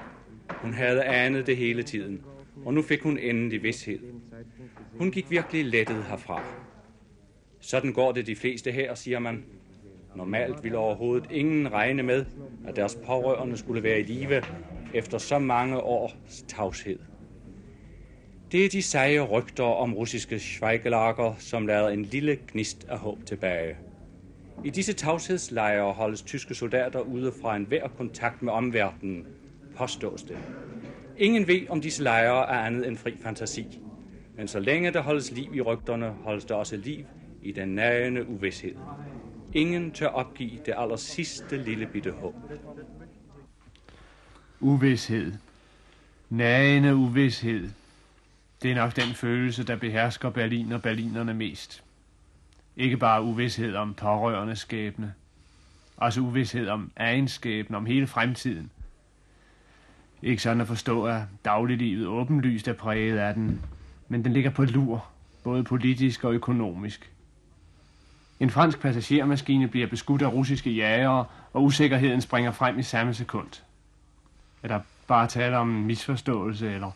[0.51, 2.23] Hun havde anet det hele tiden,
[2.65, 3.99] og nu fik hun endelig vidshed.
[4.99, 6.43] Hun gik virkelig lettet herfra.
[7.61, 9.45] Sådan går det de fleste her, siger man.
[10.17, 12.25] Normalt ville overhovedet ingen regne med,
[12.67, 14.43] at deres pårørende skulle være i live
[14.95, 16.99] efter så mange års tavshed.
[18.53, 23.27] Det er de seje rygter om russiske schweigelager, som lader en lille gnist af håb
[23.27, 23.77] tilbage.
[24.65, 29.27] I disse tavshedslejre holdes tyske soldater ude fra enhver kontakt med omverdenen,
[29.77, 30.37] påstås det.
[31.19, 33.81] Ingen ved, om disse lejre er andet end fri fantasi.
[34.37, 37.05] Men så længe der holdes liv i rygterne, holdes der også liv
[37.43, 38.75] i den nagende uvidshed.
[39.55, 42.34] Ingen tør opgive det aller sidste lille bitte håb.
[44.61, 45.32] Uvidshed.
[46.30, 47.70] Nagende uvidshed.
[48.62, 51.82] Det er nok den følelse, der behersker Berlin og berlinerne mest.
[52.76, 55.14] Ikke bare uvidshed om pårørende skæbne.
[55.96, 58.70] Også uvidshed om egen skæbne, om hele fremtiden.
[60.22, 63.62] Ikke sådan at forstå, at dagliglivet åbenlyst er præget af den,
[64.09, 65.09] men den ligger på lur,
[65.44, 67.12] både politisk og økonomisk.
[68.43, 73.62] En fransk passagermaskine bliver beskudt af russiske jægere, og usikkerheden springer frem i samme sekund.
[74.62, 76.90] Er der bare tale om en misforståelse, eller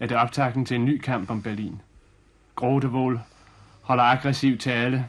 [0.00, 1.80] er det optakten til en ny kamp om Berlin?
[2.54, 3.20] Grotevål
[3.82, 5.06] holder aggressiv tale,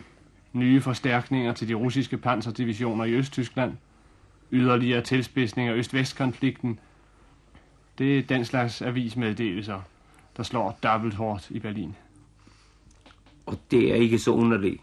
[0.54, 3.74] nye forstærkninger til de russiske panserdivisioner i Østtyskland,
[4.52, 6.80] yderligere tilspidsning af Øst-Vest-konflikten.
[7.98, 9.82] Det er den slags avismeddelelser,
[10.38, 11.96] der slår dobbelt hårdt i Berlin.
[13.46, 14.82] Og det er ikke så underligt.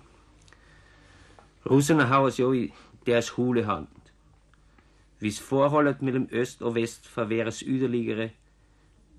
[1.71, 2.73] Russerne har os jo i
[3.07, 3.89] deres hulehånd.
[5.19, 8.31] Hvis forholdet mellem øst og vest forværres yderligere,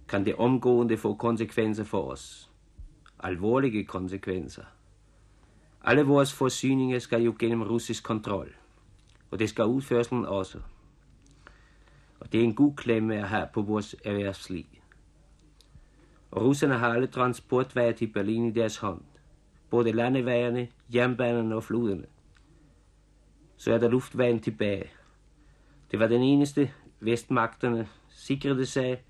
[0.07, 2.51] kan det omgående få konsekvenser for os.
[3.19, 4.63] Alvorlige konsekvenser.
[5.83, 8.55] Alle vores forsyninger skal jo gennem russisk kontrol,
[9.31, 10.59] og det skal udførselen også.
[12.19, 14.65] Og det er en god klemme at have på vores erhvervsliv.
[16.31, 19.01] Og russerne har alle transportveje til Berlin i deres hånd.
[19.69, 22.05] Både landevejerne, jernbanerne og floderne.
[23.57, 24.89] Så er der luftvejen tilbage.
[25.91, 29.03] Det var den eneste vestmagterne sikrede sig,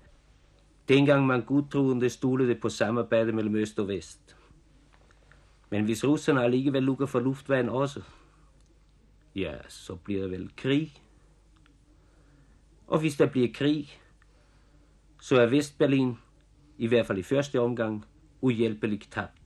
[0.88, 4.36] dengang man godtroende stolede på samarbejde mellem øst og vest.
[5.70, 8.02] Men hvis russerne alligevel lukker for luftvejen også,
[9.34, 10.94] ja, så bliver der vel krig.
[12.86, 14.00] Og hvis der bliver krig,
[15.20, 16.18] så er Vestberlin,
[16.78, 18.04] i hvert fald i første omgang,
[18.40, 19.45] uhjælpeligt tabt.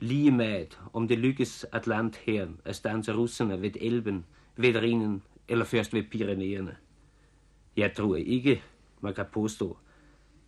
[0.00, 4.24] Lige med, om det lykkes Atlantherren at stanse russerne ved Elben,
[4.56, 6.76] ved Rhinen eller først ved Pyreneerne.
[7.76, 8.62] Jeg tror ikke,
[9.00, 9.76] man kan påstå,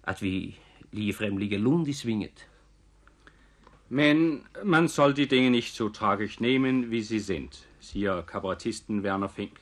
[0.03, 0.59] at vi
[0.92, 2.48] ligefrem ligger lund i svinget.
[3.88, 9.28] Men man soll die Dinge nicht so tragisch nehmen, wie sie sind, siger kabarettisten Werner
[9.28, 9.61] Fink.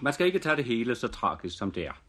[0.00, 2.02] Man skal ikke tage det hele så tragisk, som det er.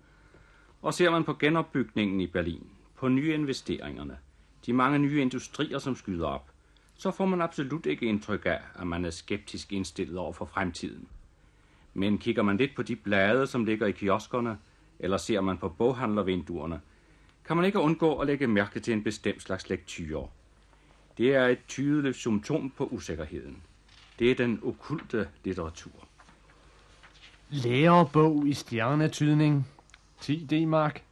[0.82, 4.18] Og ser man på genopbygningen i Berlin, på nye investeringerne,
[4.66, 6.53] de mange nye industrier, som skyder op,
[6.96, 11.08] så får man absolut ikke indtryk af, at man er skeptisk indstillet over for fremtiden.
[11.94, 14.58] Men kigger man lidt på de blade, som ligger i kioskerne,
[15.00, 16.82] eller ser man på boghandlervinduerne,
[17.46, 20.28] kan man ikke undgå at lægge mærke til en bestemt slags lektyre.
[21.18, 23.64] Det er et tydeligt symptom på usikkerheden.
[24.20, 26.08] Det er den okulte litteratur.
[27.50, 29.68] Lærerbog i stjernetydning
[30.20, 31.04] 10 D-mark.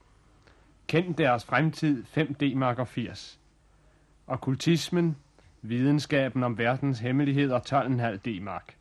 [0.88, 3.40] Kend deres fremtid 5 D-mark og 80.
[4.28, 5.18] Okkultismen,
[5.62, 8.76] videnskaben om verdens hemmeligheder 12,5 D-mark.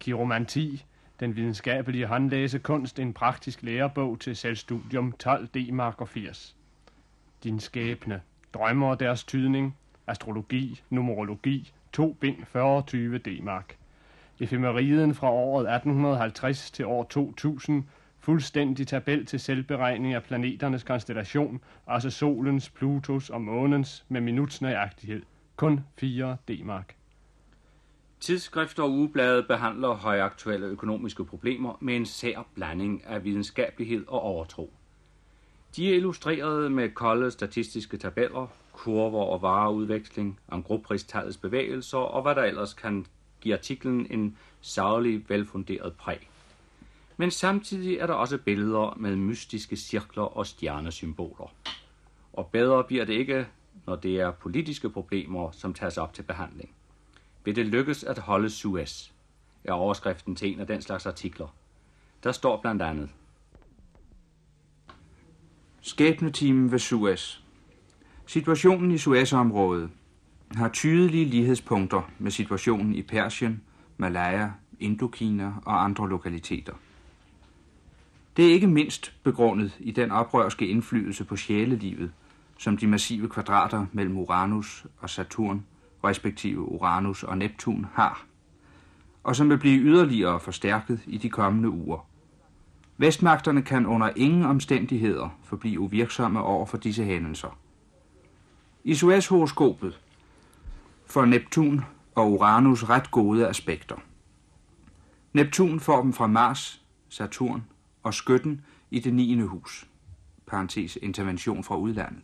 [0.00, 0.84] Kiromanti,
[1.20, 6.56] den videnskabelige håndlæsekunst, en praktisk lærebog til selvstudium 12 D-mark og 80.
[7.44, 8.20] Din skæbne,
[8.54, 13.76] drømmer og deres tydning, astrologi, numerologi, 2 bind 40 D-mark.
[14.40, 17.84] Efemeriden fra året 1850 til år 2000,
[18.18, 25.22] fuldstændig tabel til selvberegning af planeternes konstellation, altså solens, Plutos og månens med minutsnøjagtighed.
[25.58, 26.94] Kun 4 D-mark.
[28.20, 34.72] Tidsskrifter og ugeblade behandler højaktuelle økonomiske problemer med en sær blanding af videnskabelighed og overtro.
[35.76, 42.42] De er illustreret med kolde statistiske tabeller, kurver og vareudveksling, angropristalets bevægelser og hvad der
[42.42, 43.06] ellers kan
[43.40, 46.28] give artiklen en særlig velfunderet præg.
[47.16, 51.52] Men samtidig er der også billeder med mystiske cirkler og stjernesymboler.
[52.32, 53.46] Og bedre bliver det ikke,
[53.86, 56.70] når det er politiske problemer, som tages op til behandling.
[57.44, 59.10] Vil det lykkes at holde Suez?
[59.64, 61.54] er overskriften til en af den slags artikler.
[62.24, 63.10] Der står blandt andet.
[65.80, 67.40] Skæbnetimen ved Suez.
[68.26, 69.90] Situationen i Suezområdet
[70.54, 73.62] har tydelige lighedspunkter med situationen i Persien,
[73.96, 74.50] Malaya,
[74.80, 76.72] Indokina og andre lokaliteter.
[78.36, 82.12] Det er ikke mindst begrundet i den oprørske indflydelse på sjælelivet,
[82.58, 85.64] som de massive kvadrater mellem Uranus og Saturn,
[86.04, 88.24] respektive Uranus og Neptun, har,
[89.24, 92.06] og som vil blive yderligere forstærket i de kommende uger.
[92.96, 97.58] Vestmagterne kan under ingen omstændigheder forblive uvirksomme over for disse hændelser.
[98.84, 100.00] I Suez-horoskopet
[101.06, 101.84] får Neptun
[102.14, 103.96] og Uranus ret gode aspekter.
[105.32, 107.64] Neptun får dem fra Mars, Saturn
[108.02, 109.40] og Skytten i det 9.
[109.40, 109.86] hus,
[110.46, 112.22] parentes intervention fra udlandet.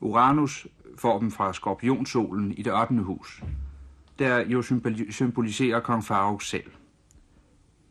[0.00, 0.66] Uranus
[0.98, 2.94] får dem fra skorpionsolen i det 8.
[2.94, 3.42] hus,
[4.18, 4.62] der jo
[5.10, 6.70] symboliserer kong Faruk selv,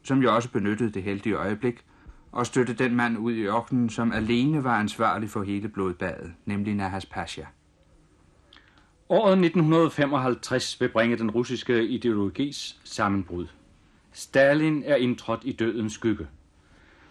[0.03, 1.85] som jo også benyttede det heldige øjeblik
[2.31, 6.75] og støtte den mand ud i ørkenen, som alene var ansvarlig for hele blodbadet, nemlig
[6.75, 7.43] Nahas Pasha.
[9.09, 13.47] Året 1955 vil bringe den russiske ideologis sammenbrud.
[14.11, 16.27] Stalin er indtrådt i dødens skygge.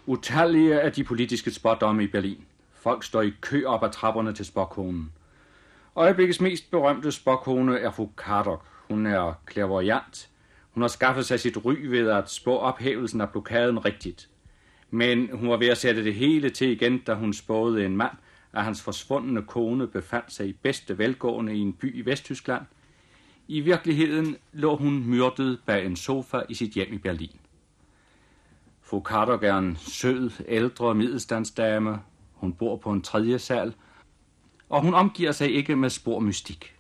[0.07, 2.45] Utallige er de politiske spådomme i Berlin.
[2.89, 5.13] Folk står i kø op ad trapperne til spokkonen.
[5.97, 8.65] Øjeblikkets mest berømte spokkone er fru Kardok.
[8.89, 10.29] Hun er clairvoyant.
[10.71, 14.29] Hun har skaffet sig sit ry ved at spå ophævelsen af blokaden rigtigt.
[14.91, 18.17] Men hun var ved at sætte det hele til igen, da hun spåede en mand,
[18.53, 22.63] at hans forsvundne kone befandt sig i bedste velgående i en by i Vesttyskland.
[23.49, 27.41] I virkeligheden lå hun myrdet bag en sofa i sit hjem i Berlin.
[28.83, 31.99] Fru Kardok er en sød, ældre middelstandsdame.
[32.41, 33.75] Hun bor på en tredje sal,
[34.69, 36.75] og hun omgiver sig ikke med spor mystik.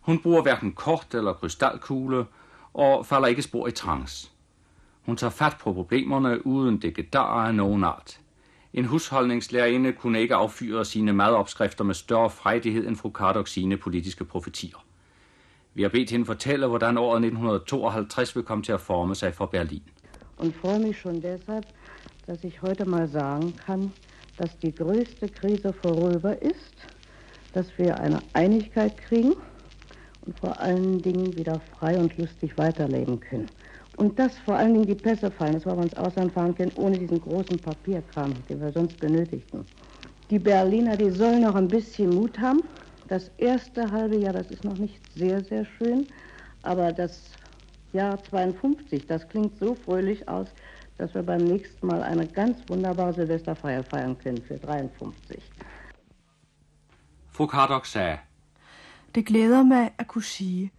[0.00, 2.26] Hun bruger hverken kort eller krystalkugle,
[2.74, 4.30] og falder ikke spor i trance.
[5.06, 8.20] Hun tager fat på problemerne uden det gedar af nogen art.
[8.72, 14.24] En husholdningslærerinde kunne ikke affyre sine madopskrifter med større frejdighed end fru Kardoks sine politiske
[14.24, 14.84] profetier.
[15.74, 19.46] Vi har bedt hende fortælle, hvordan året 1952 vil komme til at forme sig for
[19.46, 19.82] Berlin.
[20.38, 21.66] Und freue mich schon deshalb,
[22.26, 23.92] dass ich heute mal sagen kann,
[24.36, 26.74] dass die größte Krise vorüber ist,
[27.52, 29.34] dass wir eine Einigkeit kriegen
[30.26, 33.46] und vor allen Dingen wieder frei und lustig weiterleben können.
[33.96, 36.98] Und dass vor allen Dingen die Pässe fallen, das wir ins Ausland fahren können, ohne
[36.98, 39.64] diesen großen Papierkram, den wir sonst benötigten.
[40.28, 42.62] Die Berliner, die sollen noch ein bisschen Mut haben.
[43.08, 46.06] Das erste halbe Jahr, das ist noch nicht sehr, sehr schön,
[46.62, 47.30] aber das
[47.92, 50.48] Jahr 52, das klingt so fröhlich aus,
[50.98, 55.42] dass wir beim nächsten Mal eine ganz wunderbare Silvesterfeier feiern können für 53.
[57.30, 58.18] Fru Kardok sagde,
[59.14, 60.70] Det glæder mig at kunne sige,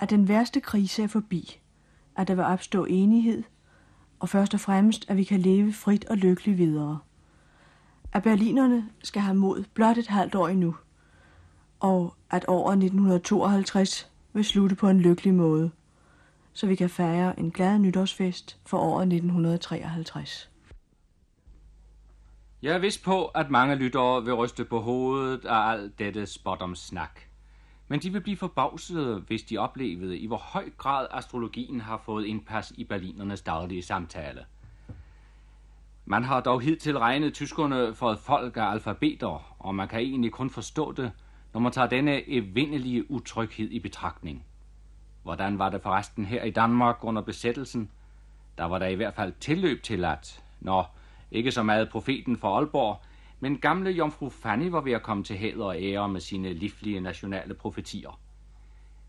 [0.00, 1.60] at den værste krise er forbi,
[2.16, 3.42] at der vil opstå enighed,
[4.18, 6.98] og først og fremmest, at vi kan leve frit og lykkeligt videre.
[8.12, 10.76] At berlinerne skal have mod blot et halvt år endnu,
[11.80, 15.70] og at året 1952 vil slutte på en lykkelig måde,
[16.52, 20.50] så vi kan fejre en glad nytårsfest for året 1953.
[22.62, 26.62] Jeg er vist på, at mange lyttere vil ryste på hovedet af alt dette spot
[26.62, 27.20] om snak.
[27.88, 32.26] Men de vil blive forbavsede, hvis de oplevede, i hvor høj grad astrologien har fået
[32.26, 34.44] indpas i berlinernes daglige samtale.
[36.04, 40.32] Man har dog hidtil regnet tyskerne for et folk af alfabeter, og man kan egentlig
[40.32, 41.12] kun forstå det,
[41.52, 44.44] når man tager denne evindelige utryghed i betragtning.
[45.22, 47.90] Hvordan var det forresten her i Danmark under besættelsen?
[48.58, 50.84] Der var der i hvert fald tilløb til at, nå,
[51.30, 53.02] ikke så meget profeten fra Aalborg,
[53.40, 57.00] men gamle jomfru Fanny var ved at komme til hæder og ære med sine livlige
[57.00, 58.20] nationale profetier.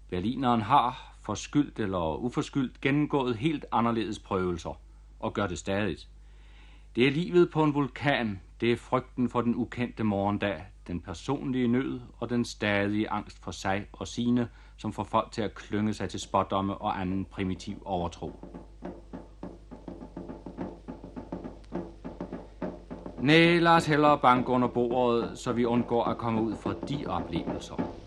[0.10, 4.80] Berlineren har, forskyldt eller uforskyldt, gennemgået helt anderledes prøvelser,
[5.20, 5.98] og gør det stadig.
[6.96, 11.68] Det er livet på en vulkan, det er frygten for den ukendte morgendag, den personlige
[11.68, 14.50] nød og den stadige angst for sig og sine,
[14.82, 18.32] som får folk til at klynge sig til spådomme og anden primitiv overtro.
[23.20, 27.06] Nej, lad os hellere banke under bordet, så vi undgår at komme ud fra de
[27.08, 28.01] oplevelser.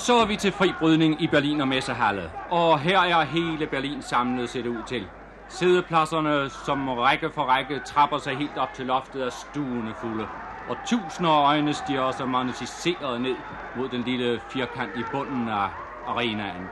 [0.00, 2.30] Så er vi til fribrydning i Berlin og Messehalle.
[2.48, 5.08] Og her er hele Berlin samlet, ser det ud til.
[5.48, 10.28] Sædepladserne, som række for række trapper sig helt op til loftet, af stuende fulde.
[10.66, 13.36] Og tusinder af øjne stiger sig magnetiseret ned
[13.74, 15.68] mod den lille firkant i bunden af
[16.06, 16.70] arenaen.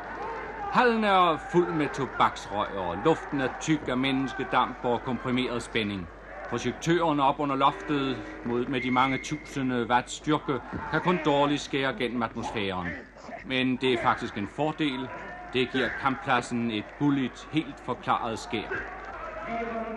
[0.70, 6.09] Hallen er fuld med tobaksrøg, og luften er tyk af menneskedamp og komprimeret spænding.
[6.49, 10.61] Projektøren op under loftet mod, med de mange tusinde watt styrke
[10.91, 13.07] kan kun dårligt skære gennem atmosfæren.
[13.49, 15.11] Men det er faktisk en fordel.
[15.53, 18.68] Det giver kamppladsen et gulligt, helt forklaret skær.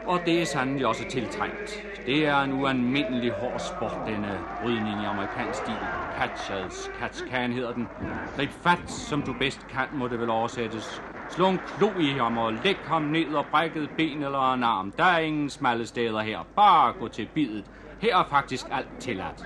[0.05, 1.83] Og det er sandelig også tiltrængt.
[2.05, 5.89] Det er en ualmindelig hård sport, denne rydning i amerikansk stil.
[6.17, 7.89] Catch as catch can hedder den.
[8.35, 11.01] Grib fat, som du bedst kan, må det vel oversættes.
[11.29, 14.91] Slå en klo i ham og læg ham ned og brækket ben eller en arm.
[14.91, 16.43] Der er ingen smalle steder her.
[16.55, 17.65] Bare gå til bidet.
[18.01, 19.45] Her er faktisk alt tilladt.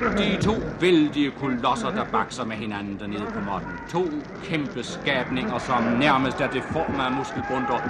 [0.00, 3.80] De to vældige kolosser, der bakser med hinanden dernede på måtten.
[3.88, 7.80] To kæmpe skabninger, som nærmest er deforme af muskelbunder.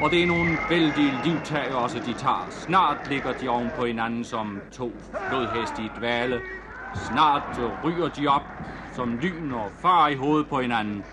[0.00, 2.48] Og det er nogle vældige livtager også, de tager.
[2.64, 4.92] Snart ligger de oven på hinanden som to
[5.26, 6.40] flodheste i dvale.
[6.94, 8.42] Snart ryger de op
[8.92, 11.04] som lyn og far i hovedet på hinanden.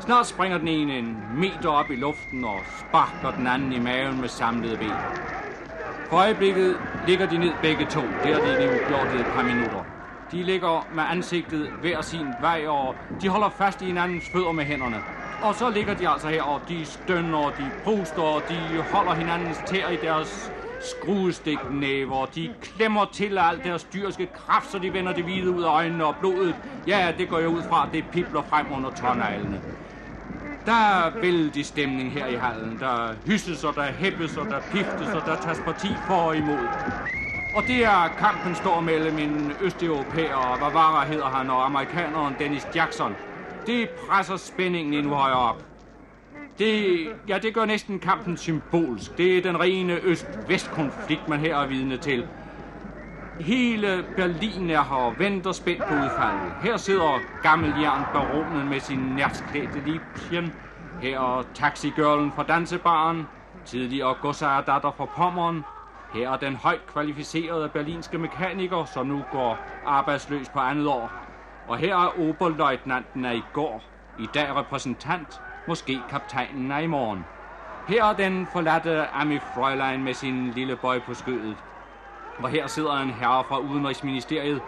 [0.00, 4.20] Snart springer den ene en meter op i luften og sparker den anden i maven
[4.20, 4.98] med samlede ben.
[6.08, 6.78] For øjeblikket
[7.10, 8.02] ligger de ned begge to.
[8.22, 9.84] Det har de nu gjort i et par minutter.
[10.32, 14.64] De ligger med ansigtet hver sin vej, og de holder fast i hinandens fødder med
[14.64, 15.02] hænderne.
[15.42, 19.58] Og så ligger de altså her, og de stønner, de puster, og de holder hinandens
[19.58, 22.26] tæer i deres skruestiknæver.
[22.26, 25.68] De klemmer til af alt deres dyrske kraft, så de vender det hvide ud af
[25.68, 26.54] øjnene og blodet.
[26.86, 29.60] Ja, det går jeg ud fra, det pipler frem under tårneglene.
[30.66, 32.78] Der er vældig stemning her i hallen.
[32.80, 36.68] Der hysses og der hæppes og der piftes og der tages parti for og imod.
[37.54, 42.66] Og det er kampen står mellem en østeuropæer, og Vavara hedder han, og amerikaneren Dennis
[42.74, 43.14] Jackson.
[43.66, 45.64] Det presser spændingen endnu højere op.
[46.58, 49.18] Det, ja, det gør næsten kampen symbolsk.
[49.18, 52.26] Det er den rene øst-vest-konflikt, man her er vidne til.
[53.40, 56.52] Hele Berlin er her og venter spændt på udfaldet.
[56.60, 60.52] Her sidder gammeljern baronen med sin nærsklædte Liebchen.
[61.00, 63.26] Her er taxigirlen fra dansebaren.
[63.66, 65.64] Tidligere godsejerdatter fra Pommern.
[66.12, 71.10] Her er den højt kvalificerede berlinske mekaniker, som nu går arbejdsløs på andet år.
[71.66, 73.84] Og her er oberløjtnanten af i går.
[74.18, 77.24] I dag repræsentant, måske kaptajnen af i morgen.
[77.88, 81.56] Her er den forladte Ami Fräulein med sin lille bøj på skødet.
[82.38, 84.62] Og her sidder en herre fra Udenrigsministeriet,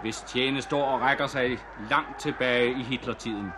[0.00, 1.58] hvis tjene står og rækker sig
[1.90, 3.52] langt tilbage i Hitlertiden.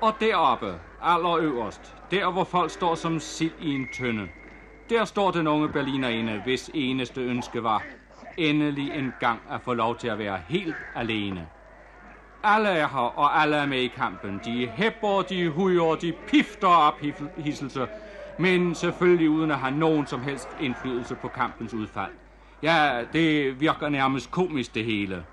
[0.00, 4.28] Og deroppe, allerøverst, der hvor folk står som sild i en tønde,
[4.90, 7.82] der står den unge berlinerinde, hvis eneste ønske var
[8.38, 11.46] endelig en gang at få lov til at være helt alene.
[12.42, 14.40] Alle er her, og alle er med i kampen.
[14.44, 17.00] De hæpper, de hujer, de pifter op
[17.36, 17.88] hisselse,
[18.38, 22.12] men selvfølgelig uden at have nogen som helst indflydelse på kampens udfald.
[22.62, 25.24] Ja, det virker nærmest komisk det hele.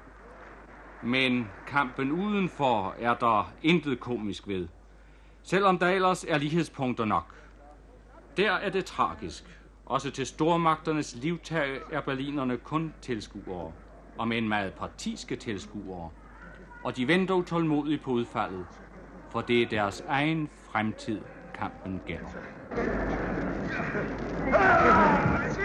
[1.03, 4.67] Men kampen udenfor er der intet komisk ved.
[5.43, 7.35] Selvom der ellers er lighedspunkter nok.
[8.37, 9.59] Der er det tragisk.
[9.85, 13.71] Også til stormagternes livtag er berlinerne kun tilskuere,
[14.17, 16.09] og med en meget partiske tilskuere.
[16.83, 18.65] Og de venter utålmodigt på udfaldet,
[19.31, 21.21] for det er deres egen fremtid,
[21.59, 22.27] kampen gælder.
[24.53, 25.64] Ah,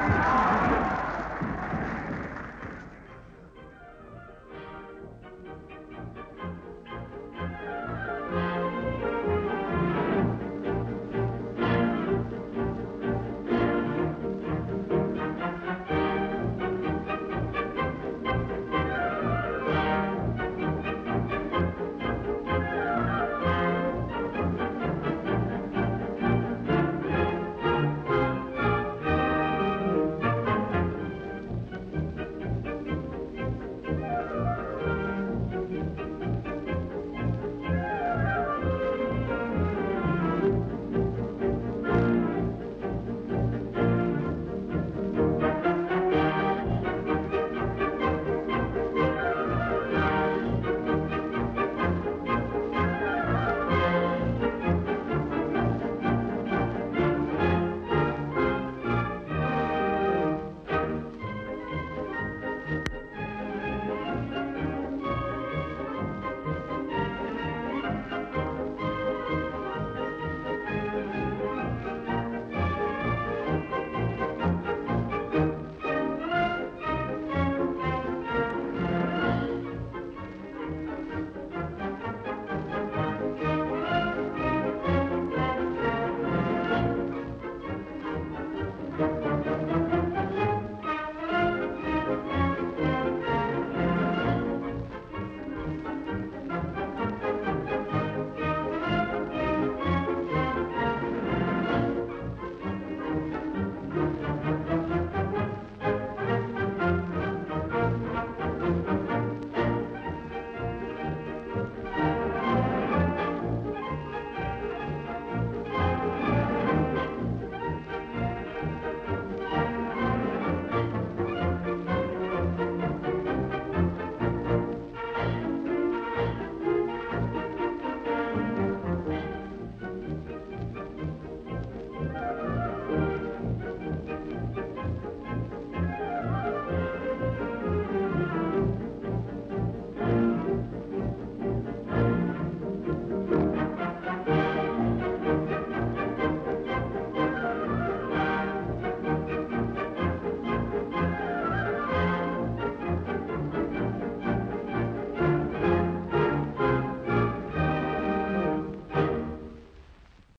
[0.00, 0.99] よし!